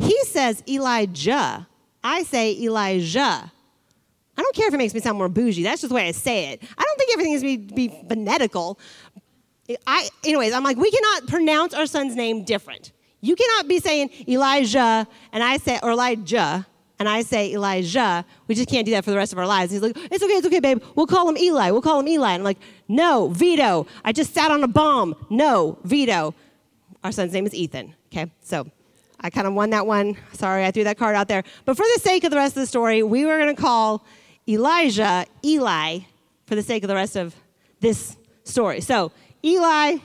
He 0.00 0.18
says 0.24 0.64
Elijah. 0.68 1.68
I 2.02 2.24
say 2.24 2.60
Elijah. 2.60 3.52
I 4.36 4.42
don't 4.42 4.56
care 4.56 4.66
if 4.66 4.74
it 4.74 4.78
makes 4.78 4.92
me 4.92 4.98
sound 4.98 5.16
more 5.16 5.28
bougie. 5.28 5.62
That's 5.62 5.82
just 5.82 5.90
the 5.90 5.94
way 5.94 6.08
I 6.08 6.10
say 6.10 6.46
it. 6.48 6.62
I 6.76 6.82
don't 6.82 6.98
think 6.98 7.12
everything 7.12 7.32
needs 7.34 7.70
to 7.70 7.74
be, 7.76 7.88
be 7.88 8.04
phonetical. 8.08 8.80
I, 9.86 10.08
anyways, 10.24 10.52
I'm 10.52 10.64
like, 10.64 10.76
we 10.76 10.90
cannot 10.90 11.28
pronounce 11.28 11.72
our 11.72 11.86
son's 11.86 12.16
name 12.16 12.42
different. 12.42 12.90
You 13.20 13.36
cannot 13.36 13.68
be 13.68 13.78
saying 13.78 14.10
Elijah 14.26 15.06
and 15.32 15.44
I 15.44 15.58
say, 15.58 15.78
or 15.84 15.92
Elijah, 15.92 16.66
and 17.00 17.08
I 17.08 17.22
say 17.22 17.52
Elijah, 17.54 18.26
we 18.46 18.54
just 18.54 18.68
can't 18.68 18.84
do 18.84 18.92
that 18.92 19.04
for 19.04 19.10
the 19.10 19.16
rest 19.16 19.32
of 19.32 19.38
our 19.38 19.46
lives. 19.46 19.72
He's 19.72 19.80
like, 19.80 19.96
it's 19.96 20.22
okay, 20.22 20.34
it's 20.34 20.46
okay, 20.46 20.60
babe. 20.60 20.82
We'll 20.94 21.06
call 21.06 21.26
him 21.30 21.38
Eli. 21.38 21.70
We'll 21.70 21.80
call 21.80 22.00
him 22.00 22.06
Eli. 22.06 22.32
And 22.32 22.42
I'm 22.42 22.44
like, 22.44 22.58
no, 22.88 23.28
veto. 23.28 23.86
I 24.04 24.12
just 24.12 24.34
sat 24.34 24.50
on 24.50 24.62
a 24.62 24.68
bomb. 24.68 25.16
No, 25.30 25.78
veto. 25.82 26.34
Our 27.02 27.10
son's 27.10 27.32
name 27.32 27.46
is 27.46 27.54
Ethan. 27.54 27.94
Okay, 28.12 28.30
so 28.42 28.70
I 29.18 29.30
kind 29.30 29.46
of 29.46 29.54
won 29.54 29.70
that 29.70 29.86
one. 29.86 30.18
Sorry, 30.34 30.66
I 30.66 30.72
threw 30.72 30.84
that 30.84 30.98
card 30.98 31.16
out 31.16 31.26
there. 31.26 31.42
But 31.64 31.78
for 31.78 31.86
the 31.94 32.00
sake 32.02 32.22
of 32.24 32.30
the 32.30 32.36
rest 32.36 32.54
of 32.54 32.60
the 32.60 32.66
story, 32.66 33.02
we 33.02 33.24
were 33.24 33.38
going 33.38 33.56
to 33.56 33.60
call 33.60 34.04
Elijah 34.46 35.24
Eli 35.42 36.00
for 36.44 36.54
the 36.54 36.62
sake 36.62 36.84
of 36.84 36.88
the 36.88 36.94
rest 36.94 37.16
of 37.16 37.34
this 37.80 38.18
story. 38.44 38.82
So, 38.82 39.10
Eli 39.42 39.96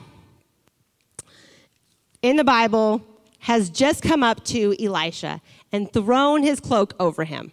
in 2.22 2.38
the 2.38 2.46
Bible 2.46 3.06
has 3.40 3.70
just 3.70 4.02
come 4.02 4.24
up 4.24 4.46
to 4.46 4.82
Elisha 4.82 5.42
and 5.76 5.92
thrown 5.92 6.42
his 6.42 6.62
cloak 6.62 6.96
over 7.00 7.26
him. 7.26 7.52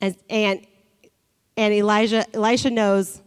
And, 0.00 0.16
and, 0.30 0.64
and 1.56 1.74
Elijah, 1.74 2.24
Elisha 2.34 2.70
knows, 2.70 3.20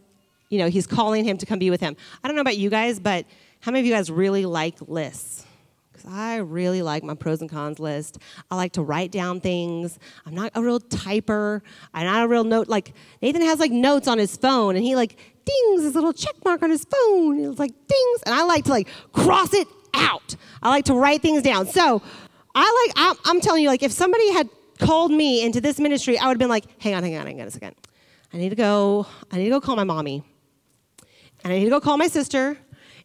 you 0.50 0.60
know, 0.60 0.70
he's 0.70 0.88
calling 0.88 1.26
him 1.26 1.38
to 1.38 1.46
come 1.46 1.60
be 1.60 1.70
with 1.70 1.82
him. 1.82 1.98
I 2.24 2.28
don't 2.28 2.36
know 2.36 2.42
about 2.42 2.58
you 2.58 2.70
guys, 2.70 3.00
but 3.00 3.26
how 3.60 3.72
many 3.72 3.82
of 3.82 3.86
you 3.86 3.92
guys 3.92 4.10
really 4.10 4.46
like 4.46 4.76
lists? 4.88 5.46
Because 5.92 6.10
I 6.10 6.38
really 6.38 6.82
like 6.82 7.04
my 7.04 7.16
pros 7.16 7.42
and 7.42 7.50
cons 7.50 7.80
list. 7.80 8.20
I 8.50 8.56
like 8.56 8.72
to 8.74 8.82
write 8.82 9.12
down 9.12 9.42
things. 9.42 10.00
I'm 10.26 10.36
not 10.36 10.52
a 10.56 10.62
real 10.62 10.80
typer. 10.80 11.62
I'm 11.94 12.06
not 12.06 12.24
a 12.24 12.28
real 12.30 12.46
note. 12.46 12.70
Like 12.70 12.94
Nathan 13.22 13.42
has 13.42 13.60
like 13.60 13.72
notes 13.72 14.08
on 14.08 14.20
his 14.20 14.38
phone, 14.38 14.76
and 14.76 14.86
he 14.86 14.96
like 14.96 15.18
dings 15.44 15.84
his 15.84 15.96
little 15.96 16.14
check 16.14 16.36
mark 16.46 16.62
on 16.64 16.70
his 16.70 16.86
phone. 16.86 17.44
It's 17.44 17.60
like 17.60 17.72
dings, 17.72 18.24
and 18.26 18.36
I 18.36 18.44
like 18.44 18.66
to 18.66 18.72
like 18.72 18.88
cross 19.12 19.54
it 19.54 19.68
out. 19.96 20.36
I 20.62 20.70
like 20.70 20.86
to 20.86 20.94
write 20.94 21.22
things 21.22 21.42
down. 21.42 21.68
So 21.68 22.04
I 22.60 22.92
like, 22.96 23.20
I'm, 23.26 23.40
telling 23.40 23.62
you, 23.62 23.70
like, 23.70 23.84
if 23.84 23.92
somebody 23.92 24.32
had 24.32 24.50
called 24.80 25.12
me 25.12 25.44
into 25.44 25.62
this 25.62 25.80
ministry, 25.80 26.18
I 26.18 26.26
would 26.26 26.34
have 26.34 26.40
been 26.40 26.50
like, 26.50 26.66
hang 26.82 26.96
on, 26.96 27.04
hang 27.04 27.16
on, 27.16 27.28
hang 27.28 27.40
on 27.40 27.48
a 27.48 27.52
second. 27.52 27.76
I 28.34 28.38
need 28.38 28.50
to 28.50 28.56
go, 28.56 29.06
I 29.32 29.38
need 29.38 29.46
to 29.46 29.50
go 29.52 29.62
call 29.62 29.76
my 29.76 29.84
mommy. 29.84 30.24
And 31.44 31.54
I 31.54 31.60
need 31.60 31.66
to 31.66 31.70
go 31.70 31.80
call 31.80 31.98
my 31.98 32.08
sister. 32.08 32.58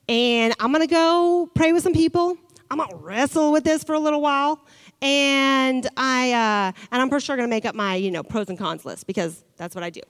And 0.09 0.55
I'm 0.59 0.73
gonna 0.73 0.87
go 0.87 1.51
pray 1.55 1.73
with 1.73 1.83
some 1.83 1.93
people. 1.93 2.37
I'm 2.71 2.79
gonna 2.79 2.97
wrestle 2.97 3.53
with 3.53 3.63
this 3.63 3.85
for 3.85 3.93
a 3.95 4.01
little 4.01 4.23
while. 4.23 4.65
And 5.03 5.87
I 5.97 6.33
uh, 6.33 6.87
and 6.91 7.03
I'm 7.03 7.11
for 7.11 7.21
sure 7.21 7.37
gonna 7.37 7.47
make 7.47 7.67
up 7.67 7.75
my, 7.75 7.95
you 7.95 8.11
know, 8.11 8.23
pros 8.23 8.49
and 8.49 8.59
cons 8.59 8.85
list 8.85 9.07
because 9.07 9.45
that's 9.59 9.75
what 9.75 9.85
I 9.85 9.91
do. 9.91 10.01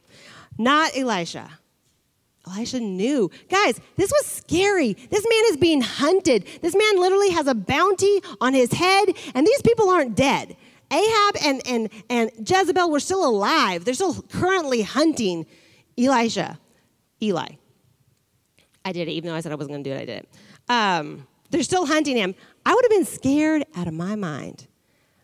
Not 0.57 0.97
Elisha. 0.97 1.51
Elisha 2.47 2.81
knew. 2.81 3.31
Guys, 3.49 3.81
this 3.97 4.11
was 4.11 4.27
scary. 4.27 4.95
This 4.95 5.25
man 5.25 5.43
is 5.51 5.57
being 5.57 5.81
hunted. 5.81 6.47
This 6.61 6.75
man 6.75 7.01
literally 7.01 7.31
has 7.31 7.47
a 7.47 7.55
bounty 7.55 8.21
on 8.41 8.53
his 8.55 8.73
head, 8.73 9.15
and 9.35 9.47
these 9.47 9.63
people 9.63 9.89
aren't 9.89 10.17
dead. 10.17 10.57
Ahab 10.91 11.37
and, 11.45 11.63
and, 11.67 11.89
and 12.11 12.31
Jezebel 12.39 12.91
were 12.91 13.01
still 13.01 13.27
alive. 13.27 13.85
They're 13.85 13.95
still 13.95 14.21
currently 14.23 14.83
hunting 14.83 15.47
Elisha. 15.97 16.59
Eli. 17.23 17.49
I 18.85 18.93
did 18.93 19.09
it, 19.09 19.13
even 19.13 19.31
though 19.31 19.37
I 19.37 19.41
said 19.41 19.53
I 19.53 19.55
wasn't 19.55 19.73
going 19.73 19.85
to 19.85 19.91
do 19.91 19.97
it, 19.97 20.03
I 20.03 20.05
did 20.05 20.17
it. 20.19 20.29
Um, 20.69 21.27
they're 21.51 21.63
still 21.63 21.87
hunting 21.87 22.17
him. 22.17 22.35
I 22.67 22.75
would 22.75 22.85
have 22.85 22.91
been 22.91 23.05
scared 23.05 23.65
out 23.77 23.87
of 23.87 23.95
my 23.95 24.17
mind. 24.17 24.67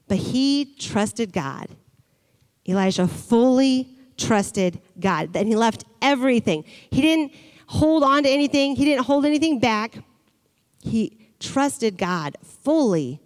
But 0.07 0.19
he 0.19 0.77
trusted 0.79 1.33
God. 1.33 1.69
Elijah 2.67 3.09
fully 3.09 3.98
trusted 4.19 4.81
God. 5.01 5.35
And 5.35 5.49
he 5.49 5.57
left 5.57 5.85
everything. 6.03 6.65
He 6.91 7.01
didn't 7.01 7.33
hold 7.67 8.03
on 8.03 8.25
to 8.25 8.29
anything, 8.29 8.77
he 8.77 8.85
didn't 8.85 9.05
hold 9.05 9.25
anything 9.25 9.59
back. 9.59 9.99
He 10.83 11.19
trusted 11.41 11.97
God 11.97 12.37
fully 12.43 13.21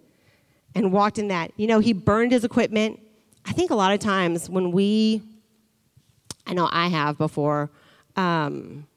and 0.75 0.91
walked 0.91 1.17
in 1.17 1.27
that. 1.29 1.51
You 1.57 1.67
know, 1.67 1.79
he 1.79 1.93
burned 1.93 2.31
his 2.31 2.43
equipment. 2.43 2.99
I 3.45 3.53
think 3.53 3.71
a 3.71 3.75
lot 3.75 3.93
of 3.93 3.99
times 3.99 4.49
when 4.49 4.71
we, 4.71 5.21
I 6.47 6.53
know 6.53 6.69
I 6.71 6.87
have 6.87 7.17
before, 7.17 7.71
um, 8.15 8.87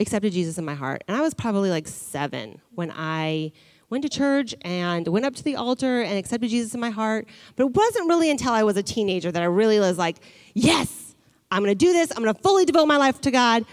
accepted 0.00 0.32
Jesus 0.32 0.58
in 0.58 0.64
my 0.64 0.74
heart. 0.74 1.02
And 1.08 1.16
I 1.16 1.20
was 1.20 1.34
probably 1.34 1.70
like 1.70 1.88
seven 1.88 2.60
when 2.74 2.92
I 2.94 3.52
went 3.90 4.02
to 4.02 4.08
church 4.08 4.54
and 4.62 5.06
went 5.08 5.24
up 5.24 5.34
to 5.34 5.44
the 5.44 5.56
altar 5.56 6.02
and 6.02 6.18
accepted 6.18 6.50
Jesus 6.50 6.74
in 6.74 6.80
my 6.80 6.90
heart. 6.90 7.26
But 7.56 7.66
it 7.66 7.74
wasn't 7.74 8.08
really 8.08 8.30
until 8.30 8.52
I 8.52 8.62
was 8.62 8.76
a 8.76 8.82
teenager 8.82 9.32
that 9.32 9.42
I 9.42 9.46
really 9.46 9.78
was 9.78 9.98
like, 9.98 10.16
yes, 10.54 11.14
I'm 11.50 11.62
going 11.62 11.76
to 11.76 11.86
do 11.86 11.92
this. 11.92 12.10
I'm 12.10 12.22
going 12.22 12.34
to 12.34 12.40
fully 12.40 12.64
devote 12.64 12.86
my 12.86 12.96
life 12.96 13.20
to 13.22 13.30
God. 13.30 13.64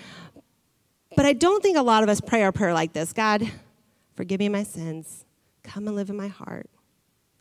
But 1.15 1.25
I 1.25 1.33
don't 1.33 1.61
think 1.61 1.77
a 1.77 1.81
lot 1.81 2.03
of 2.03 2.09
us 2.09 2.21
pray 2.21 2.43
our 2.43 2.51
prayer 2.51 2.73
like 2.73 2.93
this 2.93 3.13
God, 3.13 3.49
forgive 4.15 4.39
me 4.39 4.49
my 4.49 4.63
sins. 4.63 5.25
Come 5.63 5.87
and 5.87 5.95
live 5.95 6.09
in 6.09 6.17
my 6.17 6.27
heart. 6.27 6.69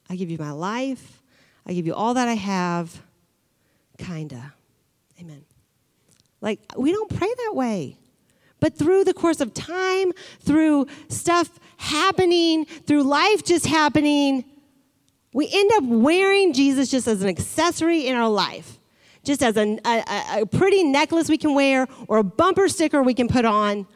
I 0.09 0.17
give 0.17 0.31
you 0.31 0.39
my 0.39 0.53
life. 0.53 1.23
I 1.67 1.73
give 1.73 1.87
you 1.87 1.95
all 1.95 2.15
that 2.15 2.29
I 2.29 2.35
have. 2.35 3.03
Kinda. 3.99 4.55
Amen. 5.21 5.45
Like, 6.41 6.61
we 6.77 6.93
don't 6.93 7.15
pray 7.15 7.33
that 7.45 7.55
way. 7.55 7.97
But 8.61 8.77
through 8.77 9.05
the 9.05 9.15
course 9.15 9.41
of 9.41 9.53
time, 9.55 10.13
through 10.41 10.87
stuff 11.09 11.59
happening, 11.77 12.65
through 12.65 13.03
life 13.03 13.45
just 13.45 13.67
happening, 13.67 14.45
we 15.33 15.49
end 15.53 15.71
up 15.75 15.85
wearing 15.85 16.53
Jesus 16.53 16.91
just 16.91 17.09
as 17.09 17.23
an 17.23 17.29
accessory 17.29 18.07
in 18.07 18.17
our 18.17 18.29
life, 18.29 18.79
just 19.25 19.43
as 19.43 19.57
a, 19.57 19.79
a, 19.85 20.43
a 20.43 20.47
pretty 20.47 20.85
necklace 20.85 21.29
we 21.29 21.39
can 21.39 21.55
wear 21.55 21.89
or 22.07 22.19
a 22.19 22.25
bumper 22.25 22.69
sticker 22.69 23.03
we 23.03 23.15
can 23.15 23.29
put 23.29 23.45
on. 23.45 23.87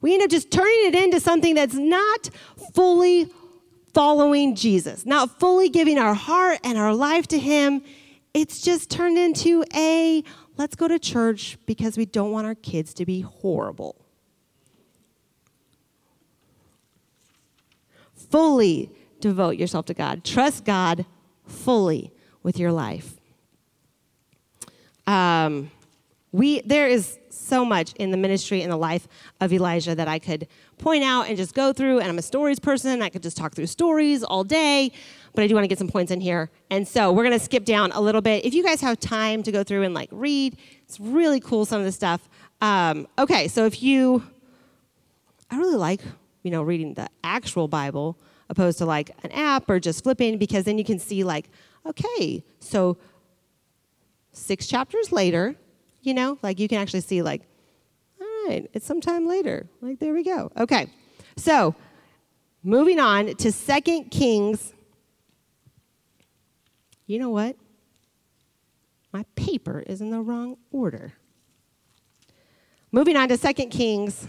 We 0.00 0.14
end 0.14 0.22
up 0.22 0.30
just 0.30 0.50
turning 0.50 0.86
it 0.86 0.94
into 0.94 1.20
something 1.20 1.54
that's 1.54 1.74
not 1.74 2.30
fully 2.72 3.30
following 3.92 4.54
Jesus, 4.54 5.04
not 5.04 5.38
fully 5.38 5.68
giving 5.68 5.98
our 5.98 6.14
heart 6.14 6.60
and 6.64 6.78
our 6.78 6.94
life 6.94 7.26
to 7.28 7.38
Him. 7.38 7.82
It's 8.32 8.62
just 8.62 8.90
turned 8.90 9.18
into 9.18 9.64
a 9.74 10.22
let's 10.56 10.74
go 10.74 10.88
to 10.88 10.98
church 10.98 11.58
because 11.66 11.96
we 11.96 12.06
don't 12.06 12.30
want 12.30 12.46
our 12.46 12.54
kids 12.54 12.94
to 12.94 13.06
be 13.06 13.20
horrible. 13.20 13.96
Fully 18.30 18.90
devote 19.20 19.56
yourself 19.56 19.86
to 19.86 19.94
God. 19.94 20.24
Trust 20.24 20.64
God 20.64 21.06
fully 21.46 22.12
with 22.42 22.58
your 22.58 22.72
life. 22.72 23.14
Um, 25.06 25.70
we, 26.32 26.60
there 26.60 26.86
is 26.86 27.18
so 27.30 27.64
much 27.64 27.94
in 27.94 28.10
the 28.10 28.16
ministry 28.16 28.60
and 28.62 28.70
the 28.70 28.76
life 28.76 29.08
of 29.40 29.52
Elijah 29.52 29.94
that 29.94 30.06
I 30.06 30.18
could 30.18 30.46
point 30.76 31.02
out 31.02 31.28
and 31.28 31.36
just 31.36 31.54
go 31.54 31.72
through. 31.72 32.00
And 32.00 32.08
I'm 32.08 32.18
a 32.18 32.22
stories 32.22 32.58
person. 32.58 33.00
I 33.00 33.08
could 33.08 33.22
just 33.22 33.36
talk 33.36 33.54
through 33.54 33.66
stories 33.66 34.22
all 34.22 34.44
day, 34.44 34.92
but 35.34 35.42
I 35.42 35.46
do 35.46 35.54
want 35.54 35.64
to 35.64 35.68
get 35.68 35.78
some 35.78 35.88
points 35.88 36.12
in 36.12 36.20
here. 36.20 36.50
And 36.70 36.86
so 36.86 37.10
we're 37.10 37.24
going 37.24 37.38
to 37.38 37.44
skip 37.44 37.64
down 37.64 37.90
a 37.92 38.00
little 38.00 38.20
bit. 38.20 38.44
If 38.44 38.52
you 38.52 38.62
guys 38.62 38.82
have 38.82 39.00
time 39.00 39.42
to 39.44 39.52
go 39.52 39.64
through 39.64 39.84
and 39.84 39.94
like 39.94 40.10
read, 40.12 40.58
it's 40.82 41.00
really 41.00 41.40
cool, 41.40 41.64
some 41.64 41.78
of 41.78 41.86
the 41.86 41.92
stuff. 41.92 42.28
Um, 42.60 43.08
okay, 43.18 43.48
so 43.48 43.64
if 43.64 43.82
you, 43.82 44.22
I 45.50 45.56
really 45.56 45.76
like 45.76 46.02
you 46.42 46.50
know, 46.50 46.62
reading 46.62 46.94
the 46.94 47.08
actual 47.24 47.68
Bible 47.68 48.18
opposed 48.48 48.78
to 48.78 48.86
like 48.86 49.10
an 49.22 49.30
app 49.32 49.68
or 49.68 49.78
just 49.78 50.02
flipping 50.02 50.38
because 50.38 50.64
then 50.64 50.78
you 50.78 50.84
can 50.84 50.98
see 50.98 51.24
like, 51.24 51.50
okay, 51.84 52.42
so 52.60 52.96
six 54.32 54.66
chapters 54.66 55.12
later, 55.12 55.54
you 56.02 56.14
know, 56.14 56.38
like 56.42 56.58
you 56.58 56.68
can 56.68 56.78
actually 56.78 57.00
see 57.00 57.22
like, 57.22 57.42
all 58.20 58.26
right, 58.48 58.68
it's 58.72 58.86
sometime 58.86 59.26
later. 59.26 59.68
Like 59.80 59.98
there 59.98 60.14
we 60.14 60.22
go. 60.22 60.50
Okay. 60.56 60.88
So, 61.36 61.74
moving 62.62 62.98
on 62.98 63.34
to 63.36 63.52
Second 63.52 64.10
Kings. 64.10 64.72
You 67.06 67.18
know 67.18 67.30
what? 67.30 67.56
My 69.12 69.24
paper 69.36 69.80
is 69.86 70.00
in 70.00 70.10
the 70.10 70.20
wrong 70.20 70.56
order. 70.70 71.14
Moving 72.92 73.16
on 73.16 73.28
to 73.28 73.36
Second 73.36 73.70
Kings 73.70 74.28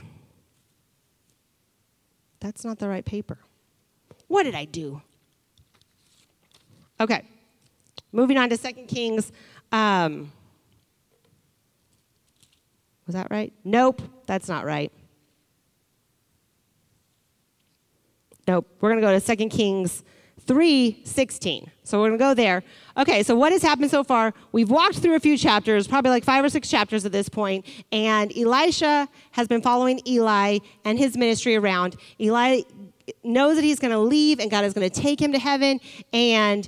that's 2.40 2.64
not 2.64 2.80
the 2.80 2.88
right 2.88 3.06
paper. 3.06 3.38
What 4.28 4.44
did 4.44 4.56
I 4.56 4.66
do? 4.66 5.02
Okay. 7.00 7.24
Moving 8.12 8.38
on 8.38 8.50
to 8.50 8.58
Second 8.58 8.88
Kings. 8.88 9.32
Um, 9.72 10.32
was 13.06 13.16
that 13.16 13.28
right? 13.32 13.54
Nope, 13.64 14.02
that's 14.26 14.48
not 14.48 14.66
right. 14.66 14.92
Nope. 18.48 18.68
We're 18.82 18.90
going 18.90 19.02
to 19.02 19.08
go 19.08 19.12
to 19.12 19.20
Second 19.20 19.50
Kings 19.50 20.04
3:16. 20.50 21.70
So 21.84 22.00
we're 22.02 22.08
going 22.08 22.20
to 22.20 22.24
go 22.24 22.34
there. 22.34 22.64
Okay, 22.98 23.22
so 23.22 23.36
what 23.36 23.52
has 23.52 23.62
happened 23.62 23.92
so 23.92 24.04
far? 24.04 24.34
We've 24.52 24.70
walked 24.70 24.98
through 24.98 25.16
a 25.16 25.20
few 25.20 25.38
chapters, 25.38 25.88
probably 25.88 26.10
like 26.10 26.24
5 26.24 26.46
or 26.46 26.50
6 26.50 26.68
chapters 26.68 27.06
at 27.06 27.12
this 27.12 27.30
point, 27.30 27.66
and 27.92 28.36
Elisha 28.36 29.08
has 29.32 29.48
been 29.48 29.62
following 29.62 30.02
Eli 30.08 30.58
and 30.86 30.98
his 30.98 31.16
ministry 31.16 31.56
around. 31.56 31.98
Eli 32.20 32.62
knows 33.24 33.56
that 33.56 33.64
he's 33.64 33.80
going 33.80 33.94
to 33.94 34.00
leave 34.00 34.40
and 34.40 34.50
God 34.50 34.66
is 34.66 34.74
going 34.74 34.90
to 34.90 35.02
take 35.02 35.22
him 35.22 35.32
to 35.32 35.40
heaven 35.40 35.80
and 36.14 36.68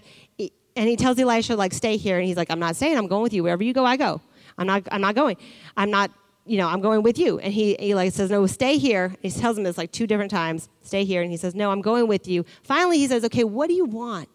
and 0.76 0.88
he 0.88 0.96
tells 0.96 1.20
Elisha 1.20 1.56
like 1.56 1.74
stay 1.74 1.98
here 1.98 2.18
and 2.18 2.26
he's 2.26 2.38
like 2.38 2.50
I'm 2.50 2.60
not 2.60 2.76
staying. 2.76 2.98
I'm 2.98 3.08
going 3.08 3.24
with 3.24 3.34
you. 3.34 3.44
Wherever 3.44 3.64
you 3.64 3.74
go, 3.74 3.86
I 3.86 3.98
go. 3.98 4.22
I'm 4.58 4.68
not 4.68 4.84
I'm 4.92 5.02
not 5.02 5.16
going. 5.16 5.38
I'm 5.76 5.92
not 5.92 6.12
you 6.46 6.58
know, 6.58 6.68
I'm 6.68 6.82
going 6.82 7.04
with 7.04 7.18
you. 7.20 7.40
And 7.40 7.54
he, 7.54 7.94
like 7.94 8.12
says, 8.14 8.30
no, 8.30 8.46
stay 8.48 8.78
here. 8.78 9.16
He 9.22 9.30
tells 9.30 9.58
him 9.58 9.64
this 9.64 9.78
like 9.78 9.92
two 9.92 10.08
different 10.08 10.32
times, 10.32 10.70
stay 10.82 11.06
here. 11.06 11.22
And 11.22 11.32
he 11.32 11.38
says, 11.38 11.56
no, 11.56 11.72
I'm 11.72 11.82
going 11.82 12.08
with 12.08 12.28
you. 12.28 12.46
Finally, 12.64 12.98
he 12.98 13.08
says, 13.08 13.24
okay, 13.26 13.44
what 13.44 13.68
do 13.68 13.74
you 13.74 13.86
want? 13.86 14.30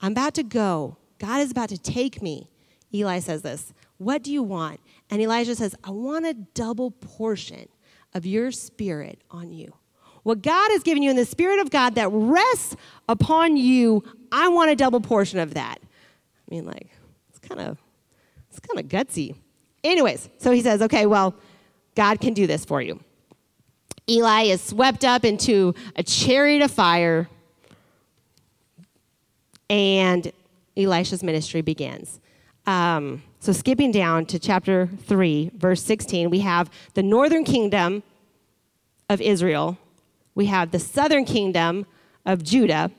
I'm 0.00 0.12
about 0.12 0.34
to 0.34 0.42
go. 0.42 0.96
God 1.18 1.40
is 1.40 1.50
about 1.50 1.68
to 1.68 1.78
take 1.78 2.22
me. 2.22 2.50
Eli 2.92 3.18
says 3.18 3.42
this, 3.42 3.72
what 3.98 4.22
do 4.22 4.32
you 4.32 4.42
want? 4.42 4.80
And 5.10 5.20
Elijah 5.20 5.54
says, 5.54 5.74
I 5.84 5.90
want 5.90 6.26
a 6.26 6.34
double 6.34 6.90
portion 6.90 7.68
of 8.12 8.24
your 8.24 8.50
spirit 8.50 9.20
on 9.30 9.52
you. 9.52 9.74
What 10.22 10.42
God 10.42 10.70
has 10.70 10.82
given 10.82 11.02
you 11.02 11.10
in 11.10 11.16
the 11.16 11.24
spirit 11.24 11.60
of 11.60 11.70
God 11.70 11.96
that 11.96 12.08
rests 12.10 12.76
upon 13.08 13.56
you, 13.56 14.02
I 14.32 14.48
want 14.48 14.70
a 14.70 14.76
double 14.76 15.00
portion 15.00 15.38
of 15.38 15.54
that. 15.54 15.78
I 15.80 16.54
mean, 16.54 16.64
like, 16.64 16.90
it's 17.28 17.38
kind 17.38 17.60
of, 17.60 17.78
it's 18.48 18.60
kind 18.60 18.80
of 18.80 18.88
gutsy. 18.88 19.36
Anyways, 19.84 20.30
so 20.38 20.50
he 20.50 20.62
says, 20.62 20.80
okay, 20.82 21.04
well, 21.04 21.34
God 21.94 22.20
can 22.20 22.32
do 22.32 22.46
this 22.46 22.64
for 22.64 22.80
you. 22.80 22.98
Eli 24.08 24.44
is 24.44 24.60
swept 24.60 25.04
up 25.04 25.24
into 25.24 25.74
a 25.94 26.02
chariot 26.02 26.62
of 26.62 26.70
fire, 26.70 27.28
and 29.70 30.32
Elisha's 30.76 31.22
ministry 31.22 31.60
begins. 31.60 32.20
Um, 32.66 33.22
so, 33.40 33.52
skipping 33.52 33.92
down 33.92 34.24
to 34.26 34.38
chapter 34.38 34.88
3, 35.04 35.50
verse 35.54 35.82
16, 35.82 36.30
we 36.30 36.40
have 36.40 36.70
the 36.94 37.02
northern 37.02 37.44
kingdom 37.44 38.02
of 39.10 39.20
Israel, 39.20 39.78
we 40.34 40.46
have 40.46 40.70
the 40.70 40.78
southern 40.78 41.24
kingdom 41.24 41.86
of 42.24 42.42
Judah, 42.42 42.90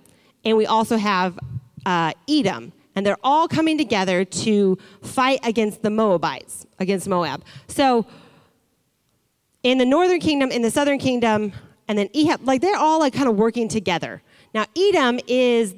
and 0.44 0.56
we 0.56 0.66
also 0.66 0.98
have 0.98 1.40
uh, 1.86 2.14
Edom 2.30 2.72
and 2.96 3.06
they're 3.06 3.18
all 3.24 3.48
coming 3.48 3.78
together 3.78 4.24
to 4.26 4.78
fight 5.02 5.40
against 5.44 5.82
the 5.82 5.90
Moabites, 5.90 6.66
against 6.80 7.08
Moab. 7.08 7.44
So 7.68 8.06
in 9.64 9.78
the 9.78 9.86
northern 9.86 10.20
kingdom, 10.20 10.52
in 10.52 10.62
the 10.62 10.72
southern 10.72 11.00
kingdom, 11.00 11.52
and 11.88 11.98
then 11.98 12.08
Ehab, 12.10 12.46
like 12.46 12.62
they're 12.62 12.78
all 12.78 13.00
like 13.00 13.14
kind 13.14 13.28
of 13.28 13.36
working 13.36 13.68
together. 13.68 14.22
Now 14.54 14.66
Edom 14.78 15.20
is 15.28 15.76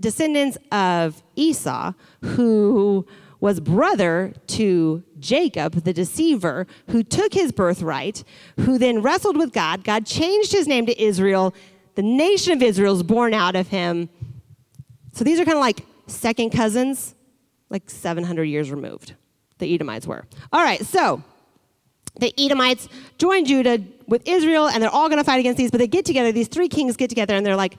descendants 0.00 0.56
of 0.72 1.22
Esau, 1.36 1.92
who 2.22 3.06
was 3.40 3.58
brother 3.58 4.34
to 4.46 5.02
Jacob, 5.18 5.84
the 5.84 5.92
deceiver, 5.92 6.66
who 6.90 7.02
took 7.02 7.32
his 7.32 7.52
birthright, 7.52 8.22
who 8.60 8.78
then 8.78 9.02
wrestled 9.02 9.36
with 9.36 9.52
God. 9.52 9.82
God 9.82 10.04
changed 10.06 10.52
his 10.52 10.68
name 10.68 10.86
to 10.86 11.02
Israel. 11.02 11.54
The 11.94 12.02
nation 12.02 12.52
of 12.52 12.62
Israel 12.62 12.94
is 12.94 13.02
born 13.02 13.32
out 13.34 13.56
of 13.56 13.68
him. 13.68 14.10
So 15.12 15.24
these 15.24 15.40
are 15.40 15.44
kind 15.44 15.56
of 15.56 15.62
like 15.62 15.84
second 16.10 16.50
cousins, 16.50 17.14
like 17.68 17.88
700 17.88 18.44
years 18.44 18.70
removed. 18.70 19.14
The 19.58 19.72
Edomites 19.74 20.06
were. 20.06 20.24
All 20.52 20.62
right, 20.62 20.84
so 20.84 21.22
the 22.18 22.34
Edomites 22.38 22.88
join 23.18 23.44
Judah 23.44 23.78
with 24.06 24.26
Israel, 24.26 24.68
and 24.68 24.82
they're 24.82 24.90
all 24.90 25.08
going 25.08 25.18
to 25.18 25.24
fight 25.24 25.38
against 25.38 25.58
these, 25.58 25.70
but 25.70 25.78
they 25.78 25.86
get 25.86 26.04
together, 26.04 26.32
these 26.32 26.48
three 26.48 26.68
kings 26.68 26.96
get 26.96 27.08
together, 27.08 27.34
and 27.34 27.44
they're 27.44 27.56
like, 27.56 27.76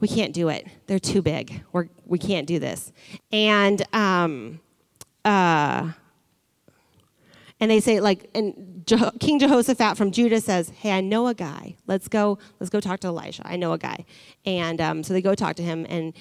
we 0.00 0.08
can't 0.08 0.32
do 0.32 0.48
it. 0.48 0.66
They're 0.86 0.98
too 0.98 1.22
big. 1.22 1.62
We're, 1.72 1.88
we 2.06 2.18
can't 2.18 2.46
do 2.46 2.58
this. 2.58 2.92
And, 3.32 3.82
um, 3.92 4.60
uh, 5.24 5.92
and 7.60 7.70
they 7.70 7.80
say, 7.80 8.00
like, 8.00 8.30
and 8.34 8.84
Je- 8.86 9.10
King 9.18 9.40
Jehoshaphat 9.40 9.96
from 9.96 10.12
Judah 10.12 10.40
says, 10.40 10.70
hey, 10.70 10.92
I 10.92 11.00
know 11.00 11.26
a 11.26 11.34
guy. 11.34 11.76
Let's 11.86 12.06
go, 12.06 12.38
let's 12.60 12.70
go 12.70 12.80
talk 12.80 13.00
to 13.00 13.08
Elisha. 13.08 13.42
I 13.44 13.56
know 13.56 13.72
a 13.72 13.78
guy. 13.78 14.04
And 14.44 14.80
um, 14.80 15.02
so 15.02 15.12
they 15.12 15.22
go 15.22 15.34
talk 15.34 15.56
to 15.56 15.62
him, 15.62 15.84
and 15.88 16.12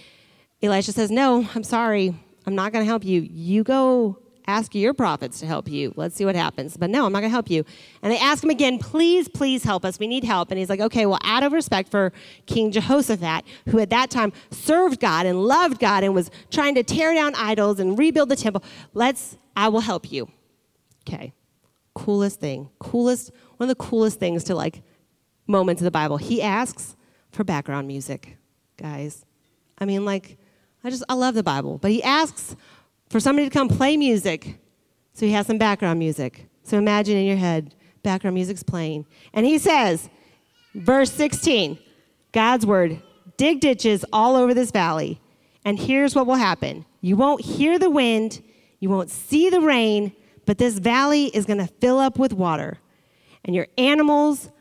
Elisha 0.61 0.91
says, 0.91 1.11
no, 1.11 1.47
I'm 1.53 1.63
sorry. 1.63 2.15
I'm 2.45 2.55
not 2.55 2.71
going 2.71 2.83
to 2.83 2.87
help 2.87 3.03
you. 3.03 3.21
You 3.21 3.63
go 3.63 4.19
ask 4.47 4.73
your 4.73 4.93
prophets 4.93 5.41
to 5.41 5.45
help 5.45 5.67
you. 5.67 5.93
Let's 5.97 6.15
see 6.15 6.23
what 6.23 6.35
happens. 6.35 6.77
But 6.77 6.89
no, 6.89 7.05
I'm 7.05 7.11
not 7.11 7.19
going 7.19 7.29
to 7.29 7.33
help 7.33 7.49
you. 7.49 7.65
And 8.01 8.11
they 8.11 8.17
ask 8.17 8.41
him 8.41 8.49
again, 8.49 8.79
please, 8.79 9.27
please 9.27 9.63
help 9.63 9.83
us. 9.83 9.99
We 9.99 10.07
need 10.07 10.23
help. 10.23 10.49
And 10.51 10.57
he's 10.57 10.69
like, 10.69 10.79
okay, 10.79 11.05
well, 11.05 11.19
out 11.23 11.43
of 11.43 11.51
respect 11.51 11.89
for 11.89 12.13
King 12.45 12.71
Jehoshaphat, 12.71 13.43
who 13.69 13.79
at 13.79 13.89
that 13.89 14.09
time 14.09 14.31
served 14.49 15.01
God 15.01 15.25
and 15.25 15.43
loved 15.43 15.79
God 15.79 16.05
and 16.05 16.15
was 16.15 16.31
trying 16.49 16.75
to 16.75 16.83
tear 16.83 17.13
down 17.13 17.35
idols 17.35 17.79
and 17.79 17.99
rebuild 17.99 18.29
the 18.29 18.37
temple, 18.37 18.63
let's, 18.93 19.37
I 19.55 19.67
will 19.67 19.81
help 19.81 20.11
you. 20.11 20.29
Okay. 21.07 21.33
Coolest 21.93 22.39
thing. 22.39 22.69
Coolest, 22.79 23.31
one 23.57 23.69
of 23.69 23.77
the 23.77 23.83
coolest 23.83 24.17
things 24.17 24.45
to 24.45 24.55
like 24.55 24.81
moments 25.45 25.81
in 25.81 25.85
the 25.85 25.91
Bible. 25.91 26.17
He 26.17 26.41
asks 26.41 26.95
for 27.31 27.43
background 27.43 27.87
music, 27.87 28.37
guys. 28.77 29.25
I 29.77 29.85
mean, 29.85 30.05
like, 30.05 30.37
I 30.87 30.89
just, 30.89 31.03
I 31.09 31.15
love 31.15 31.35
the 31.35 31.43
Bible. 31.43 31.77
But 31.79 31.91
he 31.91 32.01
asks 32.01 32.55
for 33.09 33.19
somebody 33.19 33.49
to 33.49 33.53
come 33.53 33.67
play 33.67 33.97
music. 33.97 34.57
So 35.13 35.25
he 35.25 35.33
has 35.33 35.45
some 35.45 35.57
background 35.57 35.99
music. 35.99 36.47
So 36.63 36.77
imagine 36.77 37.17
in 37.17 37.25
your 37.25 37.35
head, 37.35 37.75
background 38.03 38.35
music's 38.35 38.63
playing. 38.63 39.05
And 39.33 39.45
he 39.45 39.57
says, 39.57 40.09
verse 40.73 41.11
16, 41.11 41.77
God's 42.31 42.65
word, 42.65 43.01
dig 43.35 43.59
ditches 43.59 44.05
all 44.13 44.37
over 44.37 44.53
this 44.53 44.71
valley. 44.71 45.19
And 45.65 45.77
here's 45.77 46.15
what 46.15 46.25
will 46.25 46.35
happen 46.35 46.85
you 47.01 47.17
won't 47.17 47.41
hear 47.41 47.77
the 47.77 47.89
wind, 47.89 48.41
you 48.79 48.89
won't 48.89 49.11
see 49.11 49.49
the 49.49 49.59
rain, 49.59 50.13
but 50.45 50.57
this 50.57 50.79
valley 50.79 51.25
is 51.25 51.45
going 51.45 51.59
to 51.59 51.67
fill 51.67 51.99
up 51.99 52.17
with 52.17 52.31
water. 52.31 52.77
And 53.43 53.53
your 53.53 53.67
animals 53.77 54.51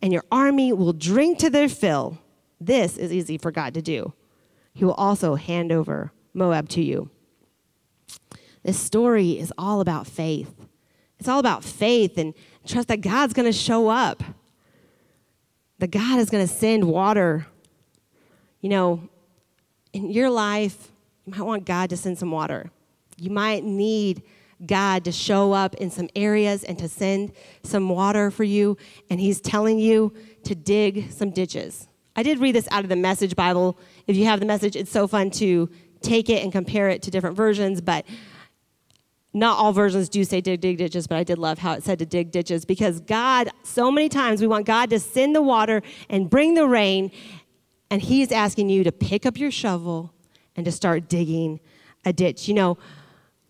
and 0.00 0.12
your 0.12 0.22
army 0.30 0.72
will 0.72 0.92
drink 0.92 1.38
to 1.38 1.50
their 1.50 1.68
fill. 1.68 2.18
This 2.60 2.96
is 2.96 3.12
easy 3.12 3.36
for 3.36 3.50
God 3.50 3.74
to 3.74 3.82
do. 3.82 4.12
He 4.72 4.84
will 4.84 4.94
also 4.94 5.34
hand 5.34 5.70
over 5.70 6.12
Moab 6.34 6.68
to 6.70 6.82
you. 6.82 7.10
This 8.62 8.78
story 8.78 9.38
is 9.38 9.52
all 9.58 9.80
about 9.80 10.06
faith. 10.06 10.54
It's 11.18 11.28
all 11.28 11.38
about 11.38 11.64
faith 11.64 12.18
and 12.18 12.34
trust 12.66 12.88
that 12.88 13.00
God's 13.00 13.32
going 13.32 13.46
to 13.46 13.56
show 13.56 13.88
up, 13.88 14.22
that 15.78 15.90
God 15.90 16.18
is 16.18 16.30
going 16.30 16.46
to 16.46 16.52
send 16.52 16.84
water. 16.84 17.46
You 18.60 18.70
know, 18.70 19.08
in 19.92 20.10
your 20.10 20.30
life, 20.30 20.90
you 21.24 21.32
might 21.32 21.42
want 21.42 21.64
God 21.64 21.90
to 21.90 21.96
send 21.96 22.18
some 22.18 22.30
water. 22.30 22.70
You 23.18 23.30
might 23.30 23.64
need 23.64 24.22
God 24.64 25.04
to 25.04 25.12
show 25.12 25.52
up 25.52 25.74
in 25.76 25.90
some 25.90 26.08
areas 26.14 26.64
and 26.64 26.78
to 26.78 26.88
send 26.88 27.32
some 27.62 27.88
water 27.88 28.30
for 28.30 28.44
you. 28.44 28.76
And 29.10 29.20
He's 29.20 29.40
telling 29.40 29.78
you 29.78 30.14
to 30.44 30.54
dig 30.54 31.10
some 31.10 31.30
ditches. 31.30 31.88
I 32.14 32.22
did 32.22 32.40
read 32.40 32.54
this 32.54 32.68
out 32.70 32.84
of 32.84 32.90
the 32.90 32.96
Message 32.96 33.34
Bible. 33.34 33.78
If 34.06 34.16
you 34.16 34.26
have 34.26 34.40
the 34.40 34.46
message, 34.46 34.76
it's 34.76 34.90
so 34.90 35.06
fun 35.06 35.30
to 35.32 35.70
take 36.02 36.28
it 36.28 36.42
and 36.42 36.52
compare 36.52 36.88
it 36.88 37.02
to 37.02 37.10
different 37.10 37.36
versions. 37.36 37.80
But 37.80 38.04
not 39.32 39.58
all 39.58 39.72
versions 39.72 40.10
do 40.10 40.22
say 40.24 40.42
dig, 40.42 40.60
dig 40.60 40.76
ditches, 40.76 41.06
but 41.06 41.16
I 41.16 41.24
did 41.24 41.38
love 41.38 41.58
how 41.58 41.72
it 41.72 41.82
said 41.82 41.98
to 42.00 42.06
dig 42.06 42.30
ditches 42.30 42.66
because 42.66 43.00
God, 43.00 43.48
so 43.62 43.90
many 43.90 44.10
times 44.10 44.42
we 44.42 44.46
want 44.46 44.66
God 44.66 44.90
to 44.90 45.00
send 45.00 45.34
the 45.34 45.40
water 45.40 45.82
and 46.10 46.28
bring 46.28 46.54
the 46.54 46.66
rain, 46.66 47.10
and 47.90 48.02
He's 48.02 48.30
asking 48.30 48.68
you 48.68 48.84
to 48.84 48.92
pick 48.92 49.24
up 49.24 49.38
your 49.38 49.50
shovel 49.50 50.12
and 50.54 50.66
to 50.66 50.72
start 50.72 51.08
digging 51.08 51.60
a 52.04 52.12
ditch. 52.12 52.46
You 52.46 52.54
know, 52.54 52.78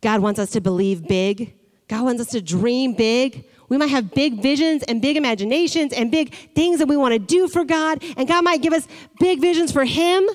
God 0.03 0.21
wants 0.21 0.39
us 0.39 0.51
to 0.51 0.61
believe 0.61 1.07
big, 1.09 1.55
God 1.89 2.05
wants 2.05 2.23
us 2.23 2.29
to 2.29 2.41
dream 2.41 2.95
big. 2.95 3.45
We 3.73 3.79
might 3.79 3.89
have 3.89 4.13
big 4.13 4.43
visions 4.43 4.83
and 4.83 5.01
big 5.01 5.17
imaginations 5.17 5.95
and 5.95 6.11
big 6.11 6.35
things 6.55 6.79
that 6.81 6.89
we 6.89 6.97
want 6.99 7.15
to 7.15 7.19
do 7.19 7.49
for 7.49 7.65
God, 7.65 8.05
and 8.19 8.29
God 8.29 8.45
might 8.45 8.61
give 8.61 8.75
us 8.75 8.87
big 9.19 9.41
visions 9.41 9.73
for 9.73 9.83
Him. 9.83 10.29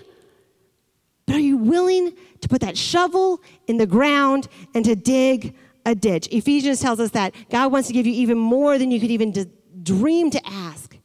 But 1.28 1.36
are 1.36 1.40
you 1.40 1.56
willing 1.56 2.14
to 2.42 2.48
put 2.48 2.62
that 2.62 2.76
shovel 2.76 3.40
in 3.68 3.78
the 3.78 3.86
ground 3.86 4.48
and 4.74 4.84
to 4.86 4.96
dig 4.96 5.56
a 5.86 5.94
ditch? 5.94 6.28
Ephesians 6.32 6.80
tells 6.80 7.00
us 7.00 7.12
that 7.12 7.36
God 7.52 7.72
wants 7.72 7.90
to 7.90 7.94
give 7.94 8.08
you 8.08 8.14
even 8.14 8.40
more 8.40 8.80
than 8.80 8.90
you 8.90 9.00
could 9.00 9.12
even 9.12 9.32
dream 9.84 10.32
to 10.32 10.42
ask. 10.44 10.98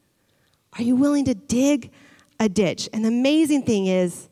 Are 0.78 0.82
you 0.82 0.96
willing 0.96 1.26
to 1.26 1.34
dig 1.34 1.90
a 2.40 2.48
ditch? 2.48 2.88
And 2.94 3.04
the 3.04 3.08
amazing 3.08 3.64
thing 3.64 3.88
is, 3.88 4.30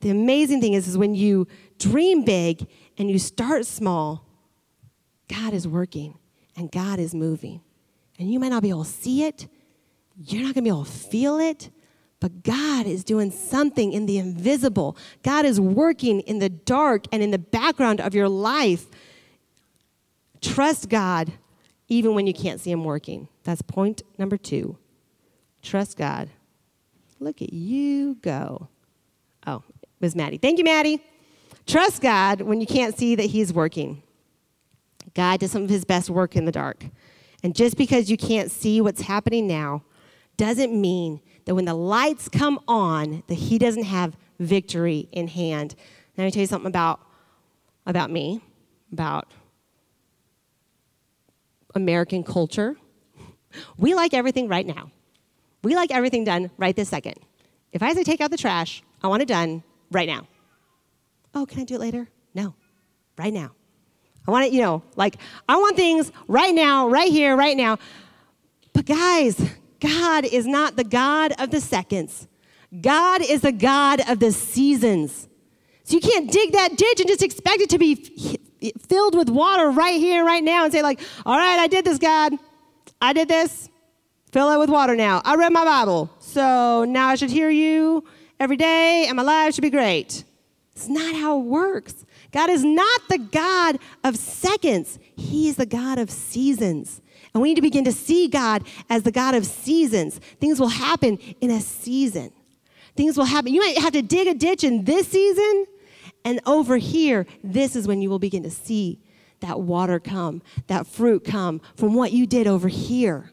the 0.00 0.10
amazing 0.10 0.60
thing 0.60 0.74
is, 0.74 0.86
is 0.86 0.98
when 0.98 1.14
you 1.14 1.48
dream 1.78 2.26
big 2.26 2.68
and 2.98 3.10
you 3.10 3.18
start 3.18 3.64
small, 3.64 4.26
God 5.28 5.54
is 5.54 5.66
working 5.66 6.18
and 6.56 6.70
God 6.70 6.98
is 6.98 7.14
moving. 7.14 7.60
And 8.18 8.32
you 8.32 8.38
might 8.38 8.50
not 8.50 8.62
be 8.62 8.70
able 8.70 8.84
to 8.84 8.90
see 8.90 9.24
it, 9.24 9.48
you're 10.16 10.42
not 10.42 10.54
going 10.54 10.54
to 10.54 10.62
be 10.62 10.68
able 10.68 10.84
to 10.84 10.90
feel 10.90 11.38
it, 11.38 11.70
but 12.20 12.44
God 12.44 12.86
is 12.86 13.02
doing 13.02 13.30
something 13.30 13.92
in 13.92 14.06
the 14.06 14.18
invisible. 14.18 14.96
God 15.22 15.44
is 15.44 15.60
working 15.60 16.20
in 16.20 16.38
the 16.38 16.48
dark 16.48 17.06
and 17.10 17.22
in 17.22 17.32
the 17.32 17.38
background 17.38 18.00
of 18.00 18.14
your 18.14 18.28
life. 18.28 18.86
Trust 20.40 20.88
God 20.88 21.32
even 21.88 22.14
when 22.14 22.26
you 22.26 22.32
can't 22.32 22.60
see 22.60 22.70
Him 22.70 22.84
working. 22.84 23.28
That's 23.44 23.60
point 23.62 24.02
number 24.18 24.36
two. 24.36 24.78
Trust 25.62 25.96
God. 25.96 26.30
Look 27.18 27.42
at 27.42 27.52
you 27.52 28.16
go. 28.22 28.68
Oh, 29.46 29.62
it 29.72 29.88
was 30.00 30.14
Maddie. 30.14 30.38
Thank 30.38 30.58
you, 30.58 30.64
Maddie. 30.64 31.02
Trust 31.66 32.02
God 32.02 32.40
when 32.40 32.60
you 32.60 32.66
can't 32.66 32.96
see 32.96 33.14
that 33.14 33.26
He's 33.26 33.52
working. 33.52 34.02
God 35.14 35.40
does 35.40 35.50
some 35.50 35.64
of 35.64 35.70
His 35.70 35.84
best 35.84 36.10
work 36.10 36.36
in 36.36 36.44
the 36.44 36.52
dark. 36.52 36.84
And 37.42 37.54
just 37.54 37.76
because 37.76 38.10
you 38.10 38.16
can't 38.16 38.50
see 38.50 38.80
what's 38.80 39.02
happening 39.02 39.46
now 39.46 39.82
doesn't 40.36 40.78
mean 40.78 41.20
that 41.44 41.54
when 41.54 41.64
the 41.64 41.74
lights 41.74 42.28
come 42.28 42.60
on, 42.68 43.22
that 43.26 43.34
he 43.34 43.58
doesn't 43.58 43.84
have 43.84 44.16
victory 44.38 45.08
in 45.12 45.28
hand. 45.28 45.74
Let 46.16 46.24
me 46.24 46.30
tell 46.30 46.40
you 46.40 46.46
something 46.46 46.68
about, 46.68 47.00
about 47.86 48.10
me, 48.10 48.40
about 48.92 49.28
American 51.74 52.22
culture. 52.22 52.76
We 53.76 53.94
like 53.94 54.14
everything 54.14 54.48
right 54.48 54.66
now. 54.66 54.90
We 55.62 55.74
like 55.74 55.90
everything 55.90 56.24
done 56.24 56.50
right 56.58 56.74
this 56.74 56.88
second. 56.88 57.16
If 57.72 57.82
I 57.82 57.92
say 57.94 58.04
take 58.04 58.20
out 58.20 58.30
the 58.30 58.36
trash, 58.36 58.82
I 59.02 59.08
want 59.08 59.22
it 59.22 59.28
done 59.28 59.62
right 59.90 60.08
now. 60.08 60.26
Oh, 61.34 61.46
can 61.46 61.60
I 61.60 61.64
do 61.64 61.74
it 61.74 61.80
later? 61.80 62.08
No, 62.34 62.54
right 63.16 63.32
now. 63.32 63.52
I 64.26 64.30
want 64.30 64.46
it, 64.46 64.52
you 64.52 64.60
know, 64.60 64.82
like 64.96 65.16
I 65.48 65.56
want 65.56 65.76
things 65.76 66.12
right 66.28 66.54
now, 66.54 66.88
right 66.88 67.10
here, 67.10 67.36
right 67.36 67.56
now. 67.56 67.78
But 68.72 68.86
guys, 68.86 69.40
God 69.80 70.24
is 70.24 70.46
not 70.46 70.76
the 70.76 70.84
God 70.84 71.32
of 71.38 71.50
the 71.50 71.60
seconds. 71.60 72.28
God 72.80 73.20
is 73.20 73.42
the 73.42 73.52
God 73.52 74.00
of 74.08 74.20
the 74.20 74.32
seasons. 74.32 75.28
So 75.84 75.96
you 75.96 76.00
can't 76.00 76.30
dig 76.30 76.52
that 76.52 76.76
ditch 76.76 77.00
and 77.00 77.08
just 77.08 77.22
expect 77.22 77.60
it 77.60 77.70
to 77.70 77.78
be 77.78 78.38
filled 78.86 79.16
with 79.16 79.28
water 79.28 79.70
right 79.70 79.98
here, 79.98 80.24
right 80.24 80.42
now, 80.42 80.64
and 80.64 80.72
say, 80.72 80.82
like, 80.82 81.00
all 81.26 81.36
right, 81.36 81.58
I 81.58 81.66
did 81.66 81.84
this, 81.84 81.98
God. 81.98 82.32
I 83.00 83.12
did 83.12 83.28
this. 83.28 83.68
Fill 84.30 84.50
it 84.52 84.58
with 84.58 84.70
water 84.70 84.94
now. 84.94 85.20
I 85.24 85.34
read 85.34 85.52
my 85.52 85.64
Bible. 85.64 86.10
So 86.20 86.84
now 86.84 87.08
I 87.08 87.16
should 87.16 87.30
hear 87.30 87.50
you 87.50 88.04
every 88.38 88.56
day, 88.56 89.06
and 89.08 89.16
my 89.16 89.22
life 89.22 89.54
should 89.54 89.62
be 89.62 89.70
great. 89.70 90.24
It's 90.74 90.88
not 90.88 91.14
how 91.14 91.38
it 91.38 91.44
works. 91.44 92.04
God 92.32 92.48
is 92.50 92.64
not 92.64 93.00
the 93.08 93.18
God 93.18 93.78
of 94.04 94.16
seconds, 94.16 94.98
He 95.14 95.48
is 95.48 95.56
the 95.56 95.66
God 95.66 95.98
of 95.98 96.10
seasons. 96.10 97.00
And 97.34 97.42
we 97.42 97.50
need 97.50 97.56
to 97.56 97.62
begin 97.62 97.84
to 97.84 97.92
see 97.92 98.28
God 98.28 98.64
as 98.90 99.04
the 99.04 99.12
God 99.12 99.34
of 99.34 99.46
seasons. 99.46 100.18
Things 100.40 100.60
will 100.60 100.68
happen 100.68 101.16
in 101.40 101.50
a 101.50 101.60
season. 101.60 102.30
Things 102.94 103.16
will 103.16 103.24
happen. 103.24 103.54
You 103.54 103.60
might 103.60 103.78
have 103.78 103.92
to 103.94 104.02
dig 104.02 104.28
a 104.28 104.34
ditch 104.34 104.64
in 104.64 104.84
this 104.84 105.08
season, 105.08 105.66
and 106.24 106.40
over 106.46 106.76
here, 106.76 107.26
this 107.42 107.74
is 107.74 107.88
when 107.88 108.00
you 108.00 108.10
will 108.10 108.18
begin 108.18 108.42
to 108.42 108.50
see 108.50 109.00
that 109.40 109.60
water 109.60 109.98
come, 109.98 110.42
that 110.68 110.86
fruit 110.86 111.24
come 111.24 111.60
from 111.74 111.94
what 111.94 112.12
you 112.12 112.26
did 112.26 112.46
over 112.46 112.68
here. 112.68 113.30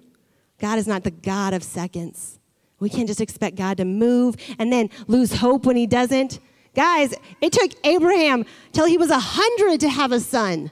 God 0.60 0.80
is 0.80 0.88
not 0.88 1.04
the 1.04 1.12
God 1.12 1.54
of 1.54 1.64
seconds. 1.64 2.40
We 2.80 2.90
can't 2.90 3.08
just 3.08 3.22
expect 3.22 3.56
God 3.56 3.78
to 3.78 3.86
move 3.86 4.36
and 4.58 4.72
then 4.72 4.90
lose 5.08 5.34
hope 5.34 5.66
when 5.66 5.76
He 5.76 5.88
doesn't. 5.88 6.40
Guys, 6.76 7.14
it 7.42 7.52
took 7.52 7.72
Abraham 7.86 8.46
till 8.72 8.86
he 8.86 8.98
was 8.98 9.10
100 9.10 9.80
to 9.80 9.90
have 9.90 10.12
a 10.12 10.20
son. 10.20 10.72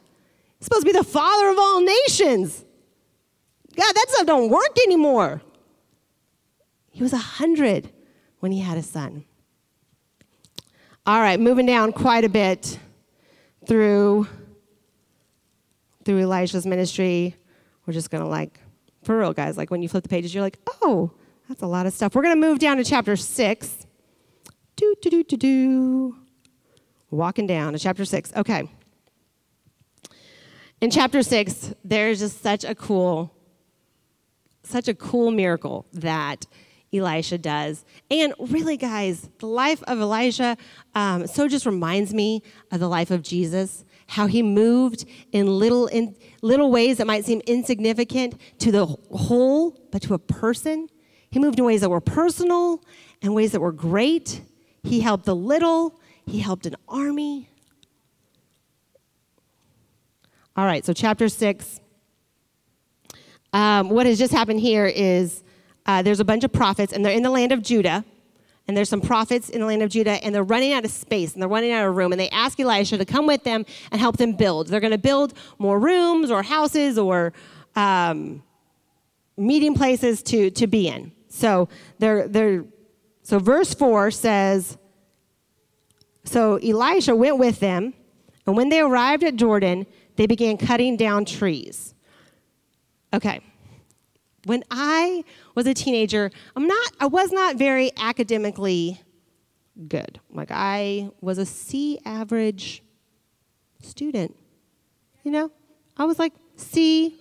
He's 0.58 0.66
supposed 0.66 0.86
to 0.86 0.92
be 0.92 0.98
the 0.98 1.04
father 1.04 1.50
of 1.50 1.58
all 1.58 1.82
nations. 1.82 2.64
God, 3.76 3.94
that 3.94 4.06
stuff 4.10 4.26
don't 4.26 4.50
work 4.50 4.76
anymore. 4.86 5.42
He 6.92 7.04
was 7.04 7.12
100 7.12 7.92
when 8.40 8.52
he 8.52 8.60
had 8.60 8.78
a 8.78 8.84
son. 8.84 9.26
All 11.06 11.22
right, 11.22 11.40
moving 11.40 11.66
down 11.66 11.94
quite 11.94 12.26
a 12.26 12.30
bit 12.30 12.80
through 13.66 14.28
through 16.04 16.22
Elisha's 16.22 16.66
ministry. 16.66 17.36
We're 17.86 17.94
just 17.94 18.10
going 18.10 18.24
to 18.24 18.30
like 18.30 18.60
for 19.04 19.18
real 19.18 19.34
guys, 19.34 19.58
like 19.58 19.72
when 19.72 19.82
you 19.82 19.90
flip 19.90 20.04
the 20.04 20.10
pages 20.10 20.34
you're 20.34 20.44
like, 20.44 20.60
"Oh, 20.82 21.12
that's 21.48 21.62
a 21.62 21.68
lot 21.68 21.86
of 21.86 21.94
stuff." 21.94 22.16
We're 22.16 22.24
going 22.24 22.36
to 22.36 22.48
move 22.48 22.60
down 22.60 22.78
to 22.78 22.84
chapter 22.84 23.16
6. 23.16 23.87
Do 24.78 24.96
do 25.02 25.10
do 25.10 25.24
do 25.24 25.38
do. 25.38 26.16
Walking 27.10 27.48
down 27.48 27.74
to 27.74 27.80
chapter 27.80 28.06
6. 28.06 28.32
Okay. 28.36 28.70
In 30.80 30.92
chapter 30.92 31.24
6, 31.24 31.74
there's 31.84 32.20
just 32.20 32.42
such 32.44 32.64
a 32.64 32.76
cool 32.76 33.34
such 34.64 34.88
a 34.88 34.94
cool 34.94 35.32
miracle 35.32 35.88
that 35.94 36.46
Elisha 36.94 37.38
does. 37.38 37.86
And 38.12 38.34
really, 38.38 38.78
guys, 38.78 39.30
the 39.40 39.48
life 39.48 39.82
of 39.88 40.00
Elijah 40.00 40.58
um, 40.94 41.26
so 41.26 41.48
just 41.48 41.66
reminds 41.66 42.14
me 42.14 42.44
of 42.72 42.80
the 42.80 42.88
life 42.88 43.10
of 43.10 43.24
Jesus, 43.24 43.84
how 44.08 44.28
he 44.28 44.44
moved 44.44 45.06
in 45.32 45.48
little, 45.48 45.88
in 45.88 46.16
little 46.42 46.70
ways 46.70 46.98
that 46.98 47.08
might 47.08 47.26
seem 47.26 47.42
insignificant 47.48 48.40
to 48.60 48.72
the 48.72 48.86
whole, 48.86 49.72
but 49.92 50.02
to 50.04 50.14
a 50.14 50.20
person. 50.20 50.88
He 51.32 51.40
moved 51.40 51.58
in 51.60 51.66
ways 51.66 51.82
that 51.82 51.90
were 51.90 52.02
personal 52.02 52.84
and 53.22 53.34
ways 53.34 53.54
that 53.54 53.62
were 53.62 53.72
great. 53.72 54.42
He 54.88 55.02
helped 55.02 55.26
the 55.26 55.36
little, 55.36 56.00
he 56.26 56.40
helped 56.40 56.66
an 56.66 56.76
army. 56.88 57.50
All 60.56 60.66
right, 60.66 60.86
so 60.86 60.94
chapter 60.94 61.28
6. 61.28 61.82
Um, 63.52 63.90
what 63.90 64.06
has 64.06 64.18
just 64.18 64.34
happened 64.34 64.62
here 64.62 64.86
is 64.86 65.44
uh, 65.86 66.02
there's 66.02 66.22
a 66.22 66.26
bunch 66.26 66.44
of 66.46 66.54
prophets, 66.54 66.94
and 66.94 67.04
they're 67.04 67.14
in 67.14 67.24
the 67.24 67.30
land 67.30 67.52
of 67.52 67.62
Judah. 67.62 68.06
And 68.68 68.76
there's 68.76 68.90
some 68.90 69.02
prophets 69.02 69.50
in 69.50 69.62
the 69.62 69.66
land 69.66 69.82
of 69.82 69.90
Judah, 69.90 70.24
and 70.24 70.34
they're 70.34 70.44
running 70.44 70.74
out 70.74 70.84
of 70.84 70.92
space 70.92 71.34
and 71.34 71.42
they're 71.42 71.48
running 71.48 71.72
out 71.72 71.88
of 71.88 71.96
room. 71.96 72.12
And 72.12 72.20
they 72.20 72.30
ask 72.30 72.60
Elisha 72.60 72.98
to 72.98 73.06
come 73.06 73.26
with 73.26 73.46
them 73.46 73.66
and 73.92 74.02
help 74.02 74.18
them 74.18 74.34
build. 74.34 74.68
They're 74.68 74.82
going 74.82 74.92
to 74.92 74.98
build 74.98 75.34
more 75.58 75.80
rooms 75.80 76.30
or 76.30 76.44
houses 76.44 76.98
or 76.98 77.32
um, 77.78 78.44
meeting 79.38 79.74
places 79.74 80.22
to, 80.24 80.50
to 80.52 80.68
be 80.68 80.90
in. 80.90 81.14
So 81.30 81.70
they're, 82.00 82.28
they're, 82.28 82.66
so 83.28 83.40
verse 83.40 83.74
4 83.74 84.12
says, 84.12 84.78
So 86.24 86.58
Elisha 86.58 87.16
went 87.16 87.38
with 87.38 87.60
them, 87.60 87.94
and 88.46 88.56
when 88.56 88.70
they 88.70 88.80
arrived 88.80 89.24
at 89.24 89.36
Jordan, 89.36 89.86
they 90.16 90.28
began 90.28 90.58
cutting 90.58 90.98
down 90.98 91.26
trees. 91.26 91.94
Okay 93.14 93.42
when 94.48 94.64
I 94.72 95.26
was 95.56 95.68
a 95.68 95.74
teenager, 95.74 96.32
I'm 96.56 96.68
not, 96.68 96.92
I 97.02 97.08
was 97.08 97.34
not 97.34 97.58
very 97.58 97.92
academically 97.98 99.02
good. 99.90 100.20
Like 100.32 100.50
I 100.52 101.10
was 101.20 101.38
a 101.38 101.46
C 101.46 102.00
average 102.06 102.82
student. 103.82 104.36
You 105.24 105.32
know? 105.32 105.52
I 105.98 106.06
was 106.06 106.18
like 106.18 106.34
C. 106.56 107.14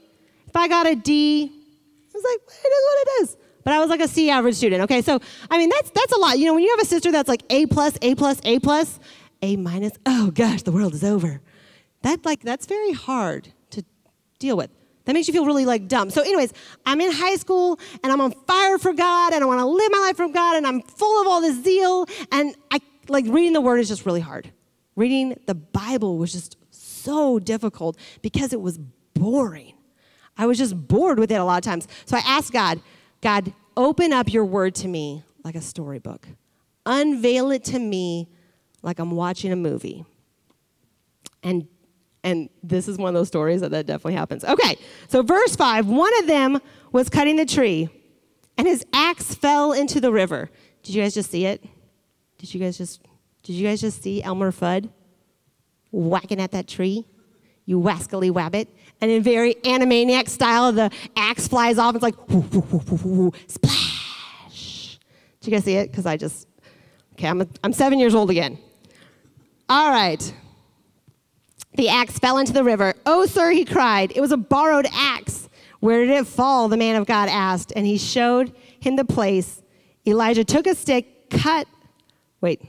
If 0.47 0.55
I 0.55 0.69
got 0.69 0.87
a 0.87 0.95
D, 0.95 1.51
I 1.51 2.11
was 2.15 2.25
like, 2.25 2.41
it 2.65 2.69
is 2.69 2.85
what 2.85 2.99
it 2.99 3.23
is. 3.23 3.37
But 3.67 3.75
I 3.75 3.81
was 3.81 3.91
like 3.91 4.01
a 4.01 4.07
C 4.07 4.31
average 4.31 4.55
student. 4.55 4.83
Okay, 4.83 5.03
so 5.03 5.19
I 5.51 5.59
mean 5.59 5.71
that's 5.71 5.91
that's 5.91 6.13
a 6.13 6.19
lot. 6.19 6.39
You 6.39 6.47
know, 6.47 6.55
when 6.55 6.63
you 6.63 6.71
have 6.71 6.79
a 6.79 6.85
sister 6.85 7.11
that's 7.11 7.29
like 7.29 7.43
A 7.51 7.67
plus, 7.67 7.99
A 8.01 8.15
plus, 8.15 8.41
A 8.45 8.61
plus, 8.61 9.01
A 9.43 9.57
minus, 9.57 9.95
oh 10.07 10.31
gosh, 10.31 10.63
the 10.63 10.71
world 10.71 10.95
is 10.95 11.03
over. 11.03 11.41
That 12.03 12.25
like 12.25 12.43
that's 12.43 12.67
very 12.67 12.93
hard 12.93 13.53
to 13.71 13.85
deal 14.39 14.57
with. 14.57 14.71
That 15.05 15.15
makes 15.15 15.27
you 15.27 15.35
feel 15.35 15.45
really 15.45 15.65
like 15.65 15.89
dumb. 15.89 16.11
So, 16.11 16.23
anyways, 16.23 16.53
I'm 16.85 17.01
in 17.01 17.11
high 17.11 17.35
school 17.35 17.81
and 18.05 18.13
I'm 18.13 18.21
on 18.21 18.31
fire 18.31 18.79
for 18.79 18.93
God 18.93 19.33
and 19.33 19.43
I 19.43 19.47
want 19.49 19.59
to 19.59 19.67
live 19.67 19.91
my 19.91 19.99
life 19.99 20.17
from 20.17 20.31
God 20.31 20.57
and 20.57 20.65
I'm 20.65 20.81
full 20.83 21.21
of 21.21 21.27
all 21.27 21.41
this 21.41 21.61
zeal. 21.65 22.07
And 22.31 22.55
I 22.71 22.81
like 23.09 23.25
reading 23.27 23.53
the 23.53 23.61
word 23.61 23.81
is 23.81 23.89
just 23.89 24.07
really 24.07 24.21
hard. 24.21 24.53
Reading 24.95 25.41
the 25.47 25.57
Bible 25.57 26.19
was 26.19 26.31
just 26.33 26.57
so 26.71 27.41
difficult 27.41 27.99
because 28.23 28.53
it 28.53 28.61
was 28.61 28.79
boring. 29.15 29.73
I 30.39 30.47
was 30.47 30.57
just 30.57 30.77
bored 30.87 31.19
with 31.19 31.33
it 31.33 31.41
a 31.41 31.45
lot 31.45 31.57
of 31.57 31.65
times. 31.65 31.89
So 32.05 32.17
I 32.17 32.21
asked 32.21 32.53
God, 32.53 32.81
God, 33.27 33.53
open 33.77 34.13
up 34.13 34.33
your 34.33 34.45
word 34.45 34.77
to 34.77 34.87
me 34.87 35.25
like 35.43 35.57
a 35.57 35.61
storybook, 35.61 36.29
unveil 36.87 37.51
it 37.51 37.65
to 37.65 37.79
me 37.81 38.29
like 38.83 39.01
I'm 39.01 39.11
watching 39.11 39.51
a 39.51 39.57
movie. 39.57 40.05
And 41.43 41.67
and 42.23 42.51
this 42.63 42.87
is 42.87 42.99
one 42.99 43.09
of 43.09 43.15
those 43.15 43.27
stories 43.27 43.63
that, 43.63 43.73
that 43.73 43.85
definitely 43.85 44.15
happens. 44.15 44.45
Okay, 44.45 44.79
so 45.09 45.25
verse 45.25 45.57
5 45.57 45.89
one 45.89 46.17
of 46.21 46.29
them 46.29 46.61
was 46.93 47.09
cutting 47.09 47.35
the 47.35 47.45
tree, 47.45 47.89
and 48.57 48.69
his 48.69 48.87
axe 48.93 49.35
fell 49.35 49.73
into 49.73 50.01
the 50.01 50.13
river. 50.13 50.49
Did 50.85 50.95
you 50.95 51.03
guys 51.03 51.13
just 51.13 51.33
see 51.33 51.47
it? 51.47 51.65
Did 52.39 52.55
you 52.55 52.61
guys 52.61 52.79
just 52.79 53.03
did 53.43 53.55
you 53.55 53.67
guys 53.67 53.81
just 53.81 54.05
see 54.05 54.23
Elmer 54.23 54.53
Fudd 54.53 54.89
whacking 55.91 56.41
at 56.41 56.53
that 56.53 56.69
tree? 56.69 57.05
You 57.65 57.81
wascally 57.81 58.31
wabbit. 58.31 58.69
And 59.01 59.11
in 59.11 59.23
very 59.23 59.55
animaniac 59.57 60.29
style, 60.29 60.73
the 60.73 60.91
axe 61.17 61.49
flies 61.49 61.79
off. 61.79 61.95
It's 61.95 62.03
like 62.03 62.15
splash. 63.47 64.99
Did 65.41 65.47
you 65.47 65.53
guys 65.53 65.65
see 65.65 65.77
it? 65.77 65.91
Because 65.91 66.07
I 66.07 66.17
just 66.17 66.49
okay. 67.15 67.29
I'm 67.29 67.43
a, 67.43 67.47
I'm 67.63 67.73
seven 67.73 67.99
years 67.99 68.15
old 68.15 68.31
again. 68.31 68.59
All 69.69 69.91
right. 69.91 70.35
The 71.75 71.91
axe 71.91 72.19
fell 72.19 72.39
into 72.39 72.55
the 72.55 72.65
river. 72.65 72.95
Oh, 73.05 73.27
sir, 73.27 73.51
he 73.51 73.65
cried. 73.65 74.13
It 74.17 74.21
was 74.23 74.33
a 74.33 74.37
borrowed 74.39 74.87
axe. 74.93 75.51
Where 75.81 76.07
did 76.07 76.17
it 76.17 76.27
fall? 76.27 76.69
The 76.69 76.79
man 76.79 76.97
of 76.97 77.07
God 77.07 77.29
asked. 77.29 77.73
And 77.77 77.85
he 77.85 77.99
showed 77.99 78.55
him 78.81 78.97
the 78.97 79.05
place. 79.05 79.63
Elijah 80.07 80.45
took 80.45 80.67
a 80.67 80.75
stick, 80.75 81.29
cut, 81.29 81.67
wait, 82.41 82.63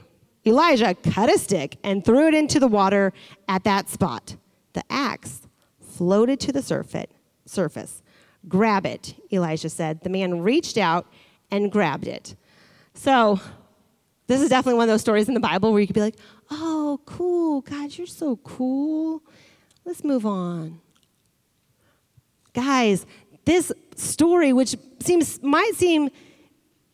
Elijah 0.46 0.94
cut 0.94 1.32
a 1.32 1.38
stick 1.38 1.78
and 1.82 2.04
threw 2.04 2.26
it 2.26 2.34
into 2.34 2.60
the 2.60 2.68
water 2.68 3.12
at 3.48 3.64
that 3.64 3.88
spot. 3.88 4.36
The 4.74 4.82
axe 4.90 5.47
floated 5.98 6.40
to 6.40 6.52
the 6.52 6.62
surface. 6.62 8.02
Grab 8.48 8.86
it, 8.86 9.14
Elijah 9.32 9.68
said. 9.68 10.00
The 10.02 10.08
man 10.08 10.40
reached 10.40 10.78
out 10.78 11.06
and 11.50 11.70
grabbed 11.70 12.06
it. 12.06 12.36
So, 12.94 13.40
this 14.28 14.40
is 14.40 14.48
definitely 14.48 14.78
one 14.78 14.88
of 14.88 14.92
those 14.92 15.00
stories 15.00 15.28
in 15.28 15.34
the 15.34 15.40
Bible 15.40 15.72
where 15.72 15.80
you 15.80 15.86
could 15.86 15.94
be 15.94 16.00
like, 16.00 16.16
oh, 16.50 17.00
cool. 17.04 17.62
God, 17.62 17.96
you're 17.96 18.06
so 18.06 18.36
cool. 18.36 19.22
Let's 19.84 20.04
move 20.04 20.24
on. 20.24 20.80
Guys, 22.52 23.06
this 23.44 23.72
story, 23.96 24.52
which 24.52 24.76
seems 25.00 25.42
might 25.42 25.72
seem 25.74 26.10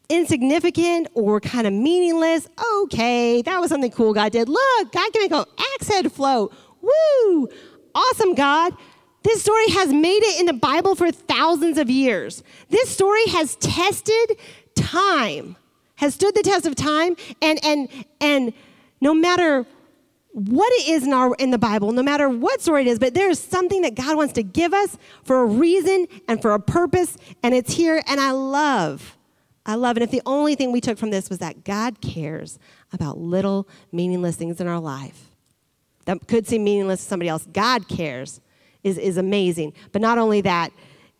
insignificant 0.08 1.08
or 1.14 1.40
kind 1.40 1.66
of 1.66 1.72
meaningless, 1.72 2.46
okay, 2.82 3.42
that 3.42 3.60
was 3.60 3.70
something 3.70 3.90
cool 3.90 4.12
God 4.12 4.32
did. 4.32 4.48
Look, 4.48 4.92
God 4.92 5.12
can 5.12 5.22
make 5.22 5.32
an 5.32 5.44
axe 5.74 5.88
head 5.88 6.12
float. 6.12 6.54
Woo! 6.80 7.48
Awesome, 7.94 8.34
God. 8.34 8.74
This 9.24 9.40
story 9.42 9.68
has 9.70 9.92
made 9.92 10.22
it 10.22 10.38
in 10.38 10.46
the 10.46 10.52
Bible 10.52 10.94
for 10.94 11.10
thousands 11.10 11.78
of 11.78 11.90
years. 11.90 12.42
This 12.68 12.90
story 12.90 13.26
has 13.28 13.56
tested 13.56 14.38
time, 14.76 15.56
has 15.96 16.14
stood 16.14 16.34
the 16.34 16.42
test 16.42 16.66
of 16.66 16.74
time, 16.74 17.16
and 17.40 17.58
and 17.64 17.88
and 18.20 18.52
no 19.00 19.14
matter 19.14 19.66
what 20.32 20.70
it 20.80 20.88
is 20.88 21.04
in, 21.04 21.12
our, 21.12 21.32
in 21.36 21.52
the 21.52 21.58
Bible, 21.58 21.92
no 21.92 22.02
matter 22.02 22.28
what 22.28 22.60
story 22.60 22.82
it 22.82 22.88
is, 22.88 22.98
but 22.98 23.14
there 23.14 23.30
is 23.30 23.38
something 23.38 23.82
that 23.82 23.94
God 23.94 24.16
wants 24.16 24.32
to 24.32 24.42
give 24.42 24.74
us 24.74 24.98
for 25.22 25.42
a 25.42 25.46
reason 25.46 26.08
and 26.26 26.42
for 26.42 26.54
a 26.54 26.60
purpose, 26.60 27.16
and 27.44 27.54
it's 27.54 27.72
here, 27.72 28.02
and 28.08 28.20
I 28.20 28.32
love, 28.32 29.16
I 29.64 29.76
love. 29.76 29.96
And 29.96 30.02
if 30.02 30.10
the 30.10 30.22
only 30.26 30.56
thing 30.56 30.72
we 30.72 30.80
took 30.80 30.98
from 30.98 31.10
this 31.10 31.30
was 31.30 31.38
that 31.38 31.64
God 31.64 32.00
cares 32.00 32.58
about 32.92 33.16
little 33.16 33.68
meaningless 33.92 34.34
things 34.34 34.60
in 34.60 34.66
our 34.66 34.80
life 34.80 35.30
that 36.04 36.26
could 36.26 36.48
seem 36.48 36.64
meaningless 36.64 37.00
to 37.00 37.06
somebody 37.06 37.28
else, 37.28 37.46
God 37.52 37.88
cares 37.88 38.40
is, 38.84 38.98
is 38.98 39.16
amazing. 39.16 39.72
But 39.90 40.02
not 40.02 40.18
only 40.18 40.42
that, 40.42 40.72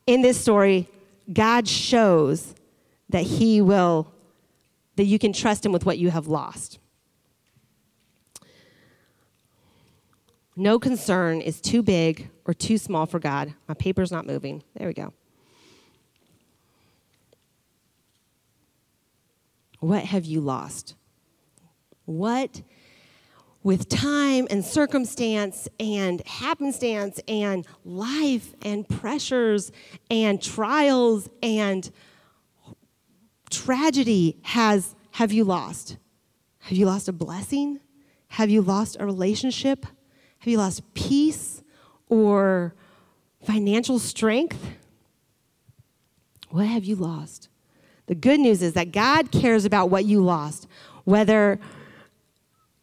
in 0.06 0.22
this 0.22 0.40
story, 0.40 0.88
God 1.32 1.66
shows 1.66 2.54
that 3.08 3.22
He 3.22 3.60
will, 3.60 4.12
that 4.96 5.04
you 5.04 5.18
can 5.18 5.32
trust 5.32 5.66
Him 5.66 5.72
with 5.72 5.84
what 5.84 5.98
you 5.98 6.10
have 6.10 6.28
lost. 6.28 6.78
No 10.56 10.78
concern 10.78 11.40
is 11.40 11.60
too 11.60 11.82
big 11.82 12.30
or 12.44 12.54
too 12.54 12.78
small 12.78 13.06
for 13.06 13.18
God. 13.18 13.54
My 13.66 13.74
paper's 13.74 14.12
not 14.12 14.26
moving. 14.26 14.62
There 14.76 14.86
we 14.86 14.94
go. 14.94 15.12
What 19.80 20.04
have 20.04 20.24
you 20.24 20.40
lost? 20.40 20.94
What, 22.04 22.62
with 23.64 23.88
time 23.88 24.46
and 24.50 24.62
circumstance 24.62 25.68
and 25.80 26.24
happenstance 26.26 27.18
and 27.26 27.66
life 27.84 28.54
and 28.62 28.86
pressures 28.88 29.72
and 30.10 30.40
trials 30.40 31.28
and 31.42 31.90
tragedy 33.50 34.38
has 34.42 34.94
have 35.12 35.32
you 35.32 35.44
lost? 35.44 35.96
Have 36.60 36.76
you 36.76 36.86
lost 36.86 37.08
a 37.08 37.12
blessing? 37.12 37.80
Have 38.28 38.50
you 38.50 38.60
lost 38.60 38.96
a 39.00 39.06
relationship? 39.06 39.86
Have 40.38 40.48
you 40.48 40.58
lost 40.58 40.82
peace 40.92 41.62
or 42.08 42.74
financial 43.42 43.98
strength? 43.98 44.58
What 46.50 46.66
have 46.66 46.84
you 46.84 46.96
lost? 46.96 47.48
The 48.06 48.14
good 48.14 48.40
news 48.40 48.62
is 48.62 48.74
that 48.74 48.92
God 48.92 49.30
cares 49.32 49.64
about 49.64 49.88
what 49.88 50.04
you 50.04 50.22
lost, 50.22 50.66
whether 51.04 51.58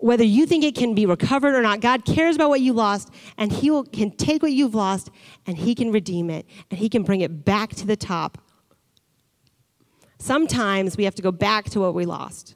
whether 0.01 0.23
you 0.23 0.45
think 0.45 0.63
it 0.63 0.75
can 0.75 0.95
be 0.95 1.05
recovered 1.05 1.53
or 1.53 1.61
not, 1.61 1.79
God 1.79 2.05
cares 2.05 2.35
about 2.35 2.49
what 2.49 2.61
you 2.61 2.73
lost, 2.73 3.11
and 3.37 3.51
He 3.51 3.69
will, 3.69 3.83
can 3.83 4.11
take 4.11 4.41
what 4.41 4.51
you've 4.51 4.75
lost 4.75 5.09
and 5.45 5.57
He 5.57 5.75
can 5.75 5.91
redeem 5.91 6.29
it, 6.29 6.45
and 6.69 6.79
He 6.79 6.89
can 6.89 7.03
bring 7.03 7.21
it 7.21 7.45
back 7.45 7.69
to 7.75 7.85
the 7.85 7.95
top. 7.95 8.39
Sometimes 10.17 10.97
we 10.97 11.03
have 11.03 11.15
to 11.15 11.21
go 11.21 11.31
back 11.31 11.65
to 11.71 11.79
what 11.79 11.93
we 11.93 12.05
lost. 12.05 12.55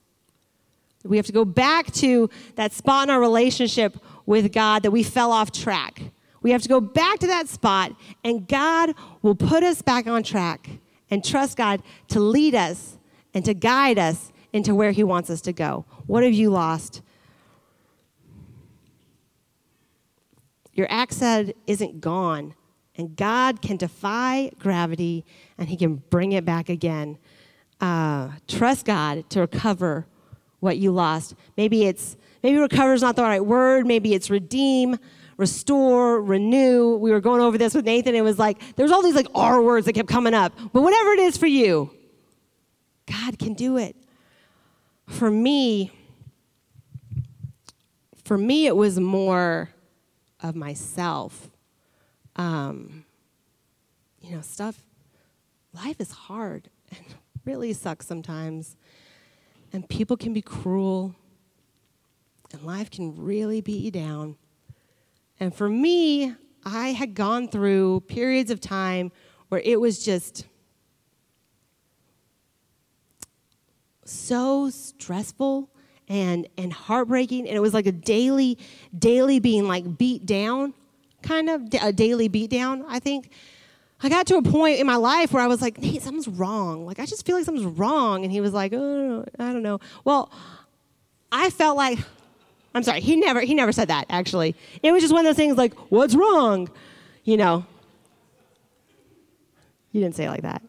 We 1.04 1.18
have 1.18 1.26
to 1.28 1.32
go 1.32 1.46
back 1.46 1.92
to 1.94 2.30
that 2.56 2.74
spot 2.74 3.08
in 3.08 3.14
our 3.14 3.20
relationship 3.20 3.98
with 4.26 4.52
God 4.52 4.82
that 4.84 4.92
we 4.92 5.04
fell 5.04 5.32
off 5.32 5.52
track. 5.52 6.02
We 6.42 6.52
have 6.52 6.64
to 6.64 6.70
go 6.70 6.82
back 6.82 7.20
to 7.20 7.28
that 7.28 7.48
spot, 7.48 7.96
and 8.24 8.48
God 8.48 8.94
will 9.22 9.36
put 9.36 9.64
us 9.64 9.82
back 9.82 10.08
on 10.08 10.24
track 10.24 10.68
and 11.12 11.24
trust 11.24 11.58
God 11.58 11.84
to 12.08 12.20
lead 12.20 12.56
us 12.56 12.98
and 13.36 13.46
to 13.46 13.54
guide 13.54 14.00
us 14.00 14.32
into 14.52 14.74
where 14.74 14.92
He 14.92 15.04
wants 15.04 15.30
us 15.30 15.42
to 15.42 15.54
go. 15.54 15.86
What 16.08 16.24
have 16.24 16.34
you 16.34 16.50
lost? 16.50 17.02
Your 20.76 20.88
axe 20.90 21.22
head 21.22 21.56
isn't 21.68 22.02
gone, 22.02 22.54
and 22.98 23.16
God 23.16 23.62
can 23.62 23.78
defy 23.78 24.52
gravity 24.60 25.26
and 25.58 25.70
He 25.70 25.78
can 25.78 25.96
bring 26.10 26.34
it 26.34 26.46
back 26.46 26.70
again. 26.70 27.18
Uh, 27.82 28.30
trust 28.48 28.86
God 28.86 29.30
to 29.32 29.42
recover 29.42 30.06
what 30.60 30.78
you 30.78 30.92
lost. 30.92 31.36
Maybe 31.58 31.86
it's 31.86 32.18
maybe 32.44 32.58
recover 32.58 32.94
is 32.94 33.02
not 33.02 33.16
the 33.16 33.24
right 33.24 33.44
word. 33.44 33.88
Maybe 33.88 34.14
it's 34.14 34.30
redeem, 34.30 34.98
restore, 35.38 36.22
renew. 36.22 36.98
We 36.98 37.12
were 37.12 37.22
going 37.22 37.42
over 37.42 37.58
this 37.58 37.74
with 37.74 37.86
Nathan. 37.86 38.16
It 38.16 38.22
was 38.22 38.38
like 38.38 38.62
there's 38.76 38.92
all 38.92 39.02
these 39.02 39.16
like 39.16 39.28
R 39.34 39.62
words 39.62 39.86
that 39.86 39.94
kept 39.94 40.10
coming 40.10 40.34
up. 40.34 40.54
But 40.74 40.82
whatever 40.82 41.12
it 41.12 41.20
is 41.20 41.38
for 41.38 41.48
you, 41.48 41.92
God 43.06 43.40
can 43.40 43.54
do 43.54 43.78
it. 43.78 43.96
For 45.08 45.30
me, 45.30 45.92
for 48.24 48.38
me, 48.38 48.66
it 48.66 48.76
was 48.76 49.00
more 49.00 49.70
of 50.42 50.56
myself. 50.56 51.50
Um, 52.36 53.06
you 54.22 54.36
know, 54.36 54.42
stuff, 54.42 54.86
life 55.74 56.00
is 56.00 56.12
hard 56.12 56.70
and 56.92 57.16
really 57.46 57.74
sucks 57.74 58.06
sometimes. 58.06 58.76
And 59.74 59.88
people 59.88 60.16
can 60.16 60.34
be 60.34 60.42
cruel, 60.42 61.16
and 62.54 62.62
life 62.64 62.90
can 62.90 63.16
really 63.16 63.60
beat 63.62 63.84
you 63.84 63.92
down. 63.92 64.38
And 65.40 65.54
for 65.54 65.68
me, 65.68 66.34
I 66.64 66.90
had 66.90 67.14
gone 67.14 67.48
through 67.50 68.02
periods 68.02 68.52
of 68.52 68.62
time 68.62 69.12
where 69.50 69.62
it 69.62 69.80
was 69.80 70.04
just 70.04 70.46
so 74.06 74.70
stressful 74.70 75.70
and 76.08 76.48
and 76.58 76.72
heartbreaking 76.72 77.48
and 77.48 77.56
it 77.56 77.60
was 77.60 77.74
like 77.74 77.88
a 77.88 77.92
daily 77.92 78.58
daily 78.98 79.40
being 79.40 79.68
like 79.68 79.98
beat 79.98 80.26
down 80.26 80.74
kind 81.22 81.50
of 81.50 81.62
a 81.82 81.92
daily 81.92 82.28
beat 82.28 82.50
down 82.50 82.86
i 82.88 83.00
think. 83.00 83.32
I 84.04 84.10
got 84.10 84.28
to 84.28 84.36
a 84.36 84.42
point 84.42 84.80
in 84.80 84.86
my 84.86 84.98
life 84.98 85.32
where 85.32 85.42
i 85.42 85.48
was 85.48 85.62
like 85.62 85.80
nate 85.80 86.02
something's 86.02 86.28
wrong. 86.28 86.86
Like 86.86 87.00
i 87.00 87.06
just 87.06 87.26
feel 87.26 87.38
like 87.38 87.46
something's 87.46 87.66
wrong 87.66 88.24
and 88.24 88.32
he 88.32 88.42
was 88.42 88.54
like 88.54 88.74
oh 88.74 89.26
i 89.40 89.52
don't 89.52 89.64
know. 89.64 89.80
Well 90.04 90.32
i 91.32 91.50
felt 91.50 91.78
like 91.78 92.00
i'm 92.76 92.84
sorry 92.84 93.00
he 93.00 93.16
never 93.16 93.40
he 93.42 93.56
never 93.56 93.72
said 93.72 93.88
that 93.88 94.06
actually. 94.10 94.56
It 94.84 94.92
was 94.92 95.02
just 95.02 95.14
one 95.14 95.26
of 95.26 95.30
those 95.30 95.38
things 95.38 95.58
like 95.58 95.74
what's 95.90 96.14
wrong? 96.14 96.70
You 97.24 97.38
know? 97.38 97.66
You 99.92 100.02
didn't 100.02 100.16
say 100.16 100.26
it 100.26 100.30
like 100.30 100.44
that. 100.44 100.62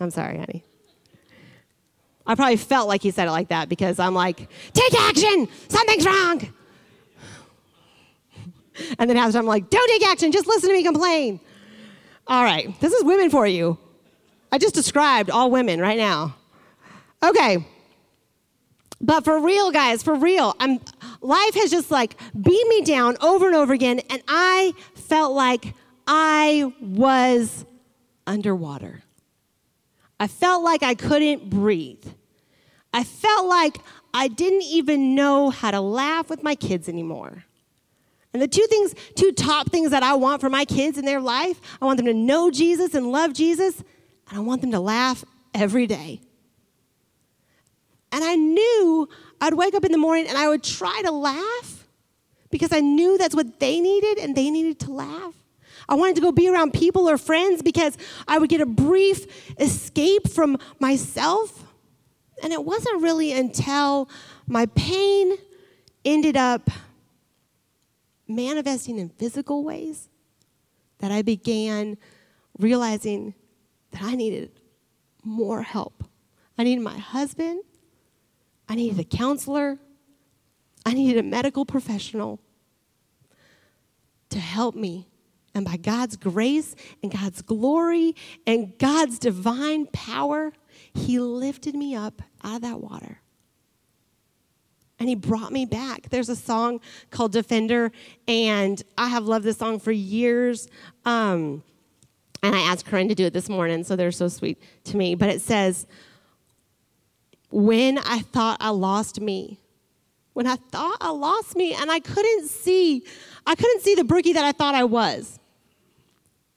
I'm 0.00 0.10
sorry 0.10 0.36
honey 0.36 0.64
I 2.28 2.34
probably 2.34 2.58
felt 2.58 2.86
like 2.88 3.02
he 3.02 3.10
said 3.10 3.26
it 3.26 3.30
like 3.30 3.48
that 3.48 3.70
because 3.70 3.98
I'm 3.98 4.14
like, 4.14 4.48
take 4.74 5.00
action, 5.00 5.48
something's 5.68 6.04
wrong. 6.04 6.52
And 8.98 9.08
then 9.10 9.16
after 9.16 9.38
I'm 9.38 9.46
like, 9.46 9.70
don't 9.70 9.88
take 9.88 10.06
action, 10.06 10.30
just 10.30 10.46
listen 10.46 10.68
to 10.68 10.74
me 10.74 10.84
complain. 10.84 11.40
All 12.26 12.44
right, 12.44 12.78
this 12.80 12.92
is 12.92 13.02
women 13.02 13.30
for 13.30 13.46
you. 13.46 13.78
I 14.52 14.58
just 14.58 14.74
described 14.74 15.30
all 15.30 15.50
women 15.50 15.80
right 15.80 15.96
now. 15.96 16.36
Okay. 17.22 17.66
But 19.00 19.24
for 19.24 19.40
real, 19.40 19.70
guys, 19.70 20.02
for 20.02 20.14
real, 20.14 20.54
I'm, 20.60 20.80
life 21.22 21.54
has 21.54 21.70
just 21.70 21.90
like 21.90 22.14
beat 22.34 22.66
me 22.68 22.82
down 22.82 23.16
over 23.22 23.46
and 23.46 23.56
over 23.56 23.72
again, 23.72 24.00
and 24.10 24.22
I 24.28 24.74
felt 24.94 25.34
like 25.34 25.74
I 26.06 26.72
was 26.80 27.64
underwater. 28.26 29.02
I 30.20 30.26
felt 30.26 30.64
like 30.64 30.82
I 30.82 30.94
couldn't 30.94 31.48
breathe. 31.48 32.04
I 32.92 33.04
felt 33.04 33.46
like 33.46 33.78
I 34.14 34.28
didn't 34.28 34.62
even 34.62 35.14
know 35.14 35.50
how 35.50 35.70
to 35.70 35.80
laugh 35.80 36.30
with 36.30 36.42
my 36.42 36.54
kids 36.54 36.88
anymore. 36.88 37.44
And 38.32 38.42
the 38.42 38.48
two 38.48 38.66
things, 38.66 38.94
two 39.14 39.32
top 39.32 39.70
things 39.70 39.90
that 39.90 40.02
I 40.02 40.14
want 40.14 40.40
for 40.40 40.50
my 40.50 40.64
kids 40.64 40.98
in 40.98 41.04
their 41.04 41.20
life, 41.20 41.60
I 41.80 41.86
want 41.86 41.96
them 41.96 42.06
to 42.06 42.14
know 42.14 42.50
Jesus 42.50 42.94
and 42.94 43.10
love 43.10 43.32
Jesus, 43.32 43.82
and 44.28 44.38
I 44.38 44.40
want 44.40 44.60
them 44.60 44.72
to 44.72 44.80
laugh 44.80 45.24
every 45.54 45.86
day. 45.86 46.20
And 48.12 48.24
I 48.24 48.36
knew 48.36 49.08
I'd 49.40 49.54
wake 49.54 49.74
up 49.74 49.84
in 49.84 49.92
the 49.92 49.98
morning 49.98 50.26
and 50.28 50.36
I 50.36 50.48
would 50.48 50.62
try 50.62 51.02
to 51.04 51.10
laugh 51.10 51.86
because 52.50 52.72
I 52.72 52.80
knew 52.80 53.18
that's 53.18 53.34
what 53.34 53.60
they 53.60 53.80
needed 53.80 54.18
and 54.18 54.34
they 54.34 54.50
needed 54.50 54.80
to 54.80 54.92
laugh. 54.92 55.34
I 55.88 55.94
wanted 55.94 56.16
to 56.16 56.22
go 56.22 56.32
be 56.32 56.48
around 56.48 56.72
people 56.72 57.08
or 57.08 57.16
friends 57.16 57.62
because 57.62 57.96
I 58.26 58.38
would 58.38 58.50
get 58.50 58.60
a 58.60 58.66
brief 58.66 59.26
escape 59.58 60.28
from 60.28 60.58
myself. 60.80 61.64
And 62.42 62.52
it 62.52 62.64
wasn't 62.64 63.02
really 63.02 63.32
until 63.32 64.08
my 64.46 64.66
pain 64.66 65.36
ended 66.04 66.36
up 66.36 66.70
manifesting 68.26 68.98
in 68.98 69.08
physical 69.08 69.64
ways 69.64 70.08
that 70.98 71.10
I 71.10 71.22
began 71.22 71.96
realizing 72.58 73.34
that 73.92 74.02
I 74.02 74.14
needed 74.14 74.50
more 75.24 75.62
help. 75.62 76.04
I 76.56 76.64
needed 76.64 76.82
my 76.82 76.98
husband, 76.98 77.62
I 78.68 78.74
needed 78.74 78.98
a 78.98 79.04
counselor, 79.04 79.78
I 80.84 80.92
needed 80.92 81.18
a 81.18 81.22
medical 81.22 81.64
professional 81.64 82.40
to 84.30 84.38
help 84.38 84.74
me. 84.74 85.08
And 85.54 85.64
by 85.64 85.76
God's 85.76 86.16
grace 86.16 86.74
and 87.02 87.10
God's 87.10 87.42
glory 87.42 88.14
and 88.46 88.76
God's 88.78 89.18
divine 89.18 89.86
power, 89.86 90.52
He 90.98 91.18
lifted 91.18 91.74
me 91.74 91.94
up 91.94 92.22
out 92.42 92.56
of 92.56 92.62
that 92.62 92.80
water. 92.80 93.20
And 94.98 95.08
he 95.08 95.14
brought 95.14 95.52
me 95.52 95.64
back. 95.64 96.08
There's 96.10 96.28
a 96.28 96.36
song 96.36 96.80
called 97.10 97.32
Defender, 97.32 97.92
and 98.26 98.82
I 98.96 99.08
have 99.08 99.24
loved 99.24 99.44
this 99.44 99.58
song 99.58 99.78
for 99.78 99.92
years. 99.92 100.68
Um, 101.04 101.62
and 102.42 102.54
I 102.54 102.60
asked 102.60 102.86
Corinne 102.86 103.08
to 103.08 103.14
do 103.14 103.26
it 103.26 103.32
this 103.32 103.48
morning, 103.48 103.84
so 103.84 103.94
they're 103.94 104.10
so 104.10 104.28
sweet 104.28 104.60
to 104.84 104.96
me. 104.96 105.14
But 105.14 105.28
it 105.28 105.40
says, 105.40 105.86
When 107.50 107.98
I 107.98 108.20
thought 108.20 108.58
I 108.60 108.70
lost 108.70 109.20
me, 109.20 109.60
when 110.32 110.48
I 110.48 110.56
thought 110.56 110.98
I 111.00 111.10
lost 111.10 111.56
me, 111.56 111.74
and 111.74 111.90
I 111.90 112.00
couldn't 112.00 112.48
see, 112.48 113.04
I 113.46 113.54
couldn't 113.54 113.82
see 113.82 113.94
the 113.94 114.04
Brookie 114.04 114.32
that 114.32 114.44
I 114.44 114.52
thought 114.52 114.74
I 114.74 114.84
was. 114.84 115.38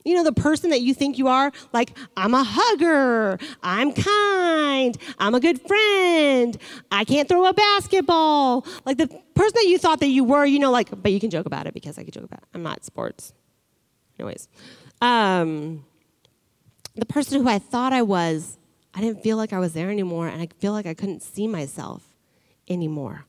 You 0.03 0.15
know, 0.15 0.23
the 0.23 0.33
person 0.33 0.71
that 0.71 0.81
you 0.81 0.93
think 0.93 1.17
you 1.17 1.27
are, 1.27 1.51
like, 1.73 1.97
I'm 2.17 2.33
a 2.33 2.43
hugger, 2.43 3.37
I'm 3.61 3.93
kind, 3.93 4.97
I'm 5.19 5.35
a 5.35 5.39
good 5.39 5.61
friend, 5.61 6.57
I 6.91 7.05
can't 7.05 7.29
throw 7.29 7.45
a 7.45 7.53
basketball. 7.53 8.65
Like 8.85 8.97
the 8.97 9.07
person 9.35 9.53
that 9.55 9.67
you 9.67 9.77
thought 9.77 9.99
that 9.99 10.07
you 10.07 10.23
were, 10.23 10.45
you 10.45 10.59
know, 10.59 10.71
like, 10.71 10.89
but 11.01 11.11
you 11.11 11.19
can 11.19 11.29
joke 11.29 11.45
about 11.45 11.67
it 11.67 11.73
because 11.73 11.97
I 11.97 12.03
can 12.03 12.11
joke 12.11 12.25
about 12.25 12.39
it. 12.39 12.47
I'm 12.53 12.63
not 12.63 12.83
sports. 12.83 13.33
Anyways, 14.19 14.47
um, 15.01 15.85
the 16.95 17.05
person 17.05 17.41
who 17.41 17.47
I 17.47 17.59
thought 17.59 17.93
I 17.93 18.01
was, 18.01 18.57
I 18.93 19.01
didn't 19.01 19.23
feel 19.23 19.37
like 19.37 19.53
I 19.53 19.59
was 19.59 19.73
there 19.73 19.89
anymore, 19.89 20.27
and 20.27 20.41
I 20.41 20.47
feel 20.59 20.73
like 20.73 20.85
I 20.85 20.93
couldn't 20.93 21.21
see 21.23 21.47
myself 21.47 22.03
anymore. 22.67 23.25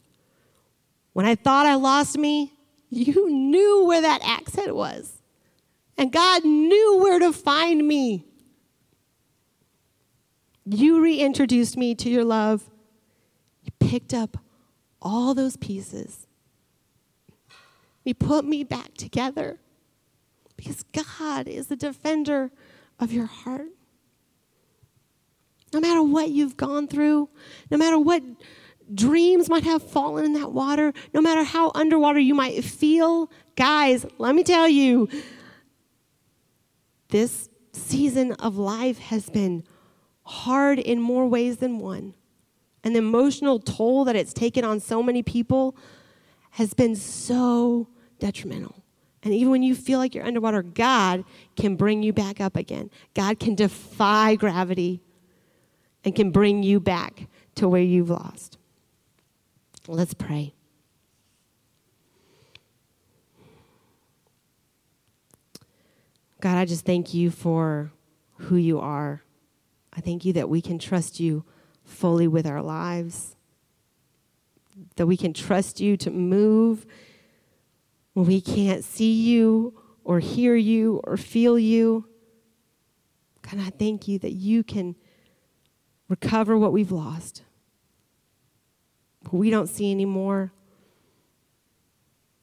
When 1.13 1.27
I 1.27 1.35
thought 1.35 1.67
I 1.67 1.75
lost 1.75 2.19
me, 2.19 2.53
you 2.91 3.31
knew 3.31 3.85
where 3.87 4.01
that 4.01 4.21
axe 4.25 4.55
head 4.55 4.73
was. 4.73 5.22
And 5.97 6.11
God 6.13 6.45
knew 6.45 6.99
where 6.99 7.19
to 7.19 7.33
find 7.33 7.87
me. 7.87 8.25
You 10.65 11.01
reintroduced 11.01 11.77
me 11.77 11.95
to 11.97 12.09
your 12.09 12.25
love. 12.25 12.71
You 13.63 13.73
picked 13.79 14.15
up 14.15 14.39
all 15.01 15.35
those 15.35 15.57
pieces. 15.57 16.27
You 18.05 18.15
put 18.15 18.45
me 18.45 18.65
back 18.65 18.95
together 18.95 19.59
because 20.57 20.85
God 20.93 21.47
is 21.47 21.67
the 21.69 21.77
defender 21.77 22.51
of 22.99 23.13
your 23.13 23.27
heart. 23.27 23.69
No 25.73 25.81
matter 25.81 26.03
what 26.03 26.31
you've 26.31 26.57
gone 26.57 26.87
through, 26.87 27.29
no 27.71 27.79
matter 27.79 27.99
what 27.99 28.23
dreams 28.95 29.49
might 29.49 29.65
have 29.65 29.83
fallen 29.83 30.25
in 30.25 30.33
that 30.35 30.53
water, 30.53 30.93
no 31.15 31.21
matter 31.21 31.45
how 31.45 31.73
underwater 31.75 32.19
you 32.19 32.35
might 32.35 32.63
feel, 32.63 33.31
guys, 33.57 34.05
let 34.19 34.35
me 34.35 34.43
tell 34.43 34.69
you, 34.69 35.09
this 37.13 37.49
season 37.73 38.33
of 38.33 38.57
life 38.57 38.99
has 38.99 39.31
been 39.31 39.63
hard 40.25 40.79
in 40.79 41.01
more 41.01 41.29
ways 41.29 41.59
than 41.59 41.79
one. 41.79 42.15
And 42.83 42.95
the 42.95 42.99
emotional 42.99 43.61
toll 43.61 44.05
that 44.07 44.17
it's 44.17 44.33
taken 44.33 44.65
on 44.65 44.81
so 44.81 45.03
many 45.03 45.23
people 45.23 45.77
has 46.53 46.75
been 46.75 46.97
so 46.97 47.89
detrimental. 48.19 48.83
And 49.23 49.33
even 49.33 49.53
when 49.53 49.63
you 49.63 49.75
feel 49.75 49.99
like 49.99 50.15
you're 50.15 50.27
underwater, 50.27 50.63
God 50.63 51.25
can 51.55 51.77
bring 51.77 52.03
you 52.03 52.13
back 52.13 52.41
up 52.41 52.57
again. 52.57 52.91
God 53.15 53.39
can 53.39 53.55
defy 53.55 54.35
gravity 54.35 55.01
and 56.05 56.15
can 56.15 56.31
bring 56.31 56.63
you 56.63 56.81
back 56.81 57.29
to 57.55 57.69
where 57.69 57.83
you've 57.83 58.11
lost. 58.11 58.59
Let's 59.87 60.15
pray. 60.15 60.55
God, 66.43 66.59
I 66.59 66.65
just 66.65 66.85
thank 66.85 67.15
you 67.15 67.31
for 67.31 67.93
who 68.35 68.57
you 68.57 68.81
are. 68.81 69.23
I 69.93 70.01
thank 70.01 70.25
you 70.25 70.33
that 70.33 70.49
we 70.49 70.61
can 70.61 70.77
trust 70.77 71.21
you 71.21 71.45
fully 71.85 72.27
with 72.27 72.49
our 72.49 72.61
lives, 72.61 73.37
that 74.97 75.07
we 75.07 75.17
can 75.17 75.33
trust 75.33 75.79
you 75.79 75.97
to 75.99 76.11
move 76.11 76.85
when 78.15 78.27
we 78.27 78.41
can't 78.41 78.83
see 78.83 79.13
you 79.13 79.79
or 80.03 80.19
hear 80.19 80.57
you 80.57 81.01
or 81.05 81.17
feel 81.17 81.57
you. 81.57 82.09
God, 83.43 83.61
I 83.61 83.71
thank 83.71 84.09
you 84.09 84.19
that 84.19 84.33
you 84.33 84.65
can 84.65 84.97
recover 86.09 86.59
what 86.59 86.73
we've 86.73 86.91
lost, 86.91 87.45
what 89.31 89.39
we 89.39 89.49
don't 89.49 89.69
see 89.69 89.93
anymore, 89.93 90.51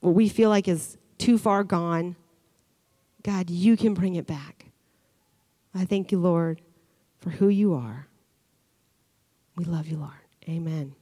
what 0.00 0.14
we 0.14 0.30
feel 0.30 0.48
like 0.48 0.68
is 0.68 0.96
too 1.18 1.36
far 1.36 1.64
gone. 1.64 2.16
God, 3.22 3.50
you 3.50 3.76
can 3.76 3.94
bring 3.94 4.14
it 4.14 4.26
back. 4.26 4.66
I 5.74 5.84
thank 5.84 6.10
you, 6.10 6.18
Lord, 6.18 6.60
for 7.20 7.30
who 7.30 7.48
you 7.48 7.74
are. 7.74 8.08
We 9.56 9.64
love 9.64 9.86
you, 9.86 9.98
Lord. 9.98 10.12
Amen. 10.48 10.94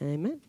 Amen. 0.00 0.40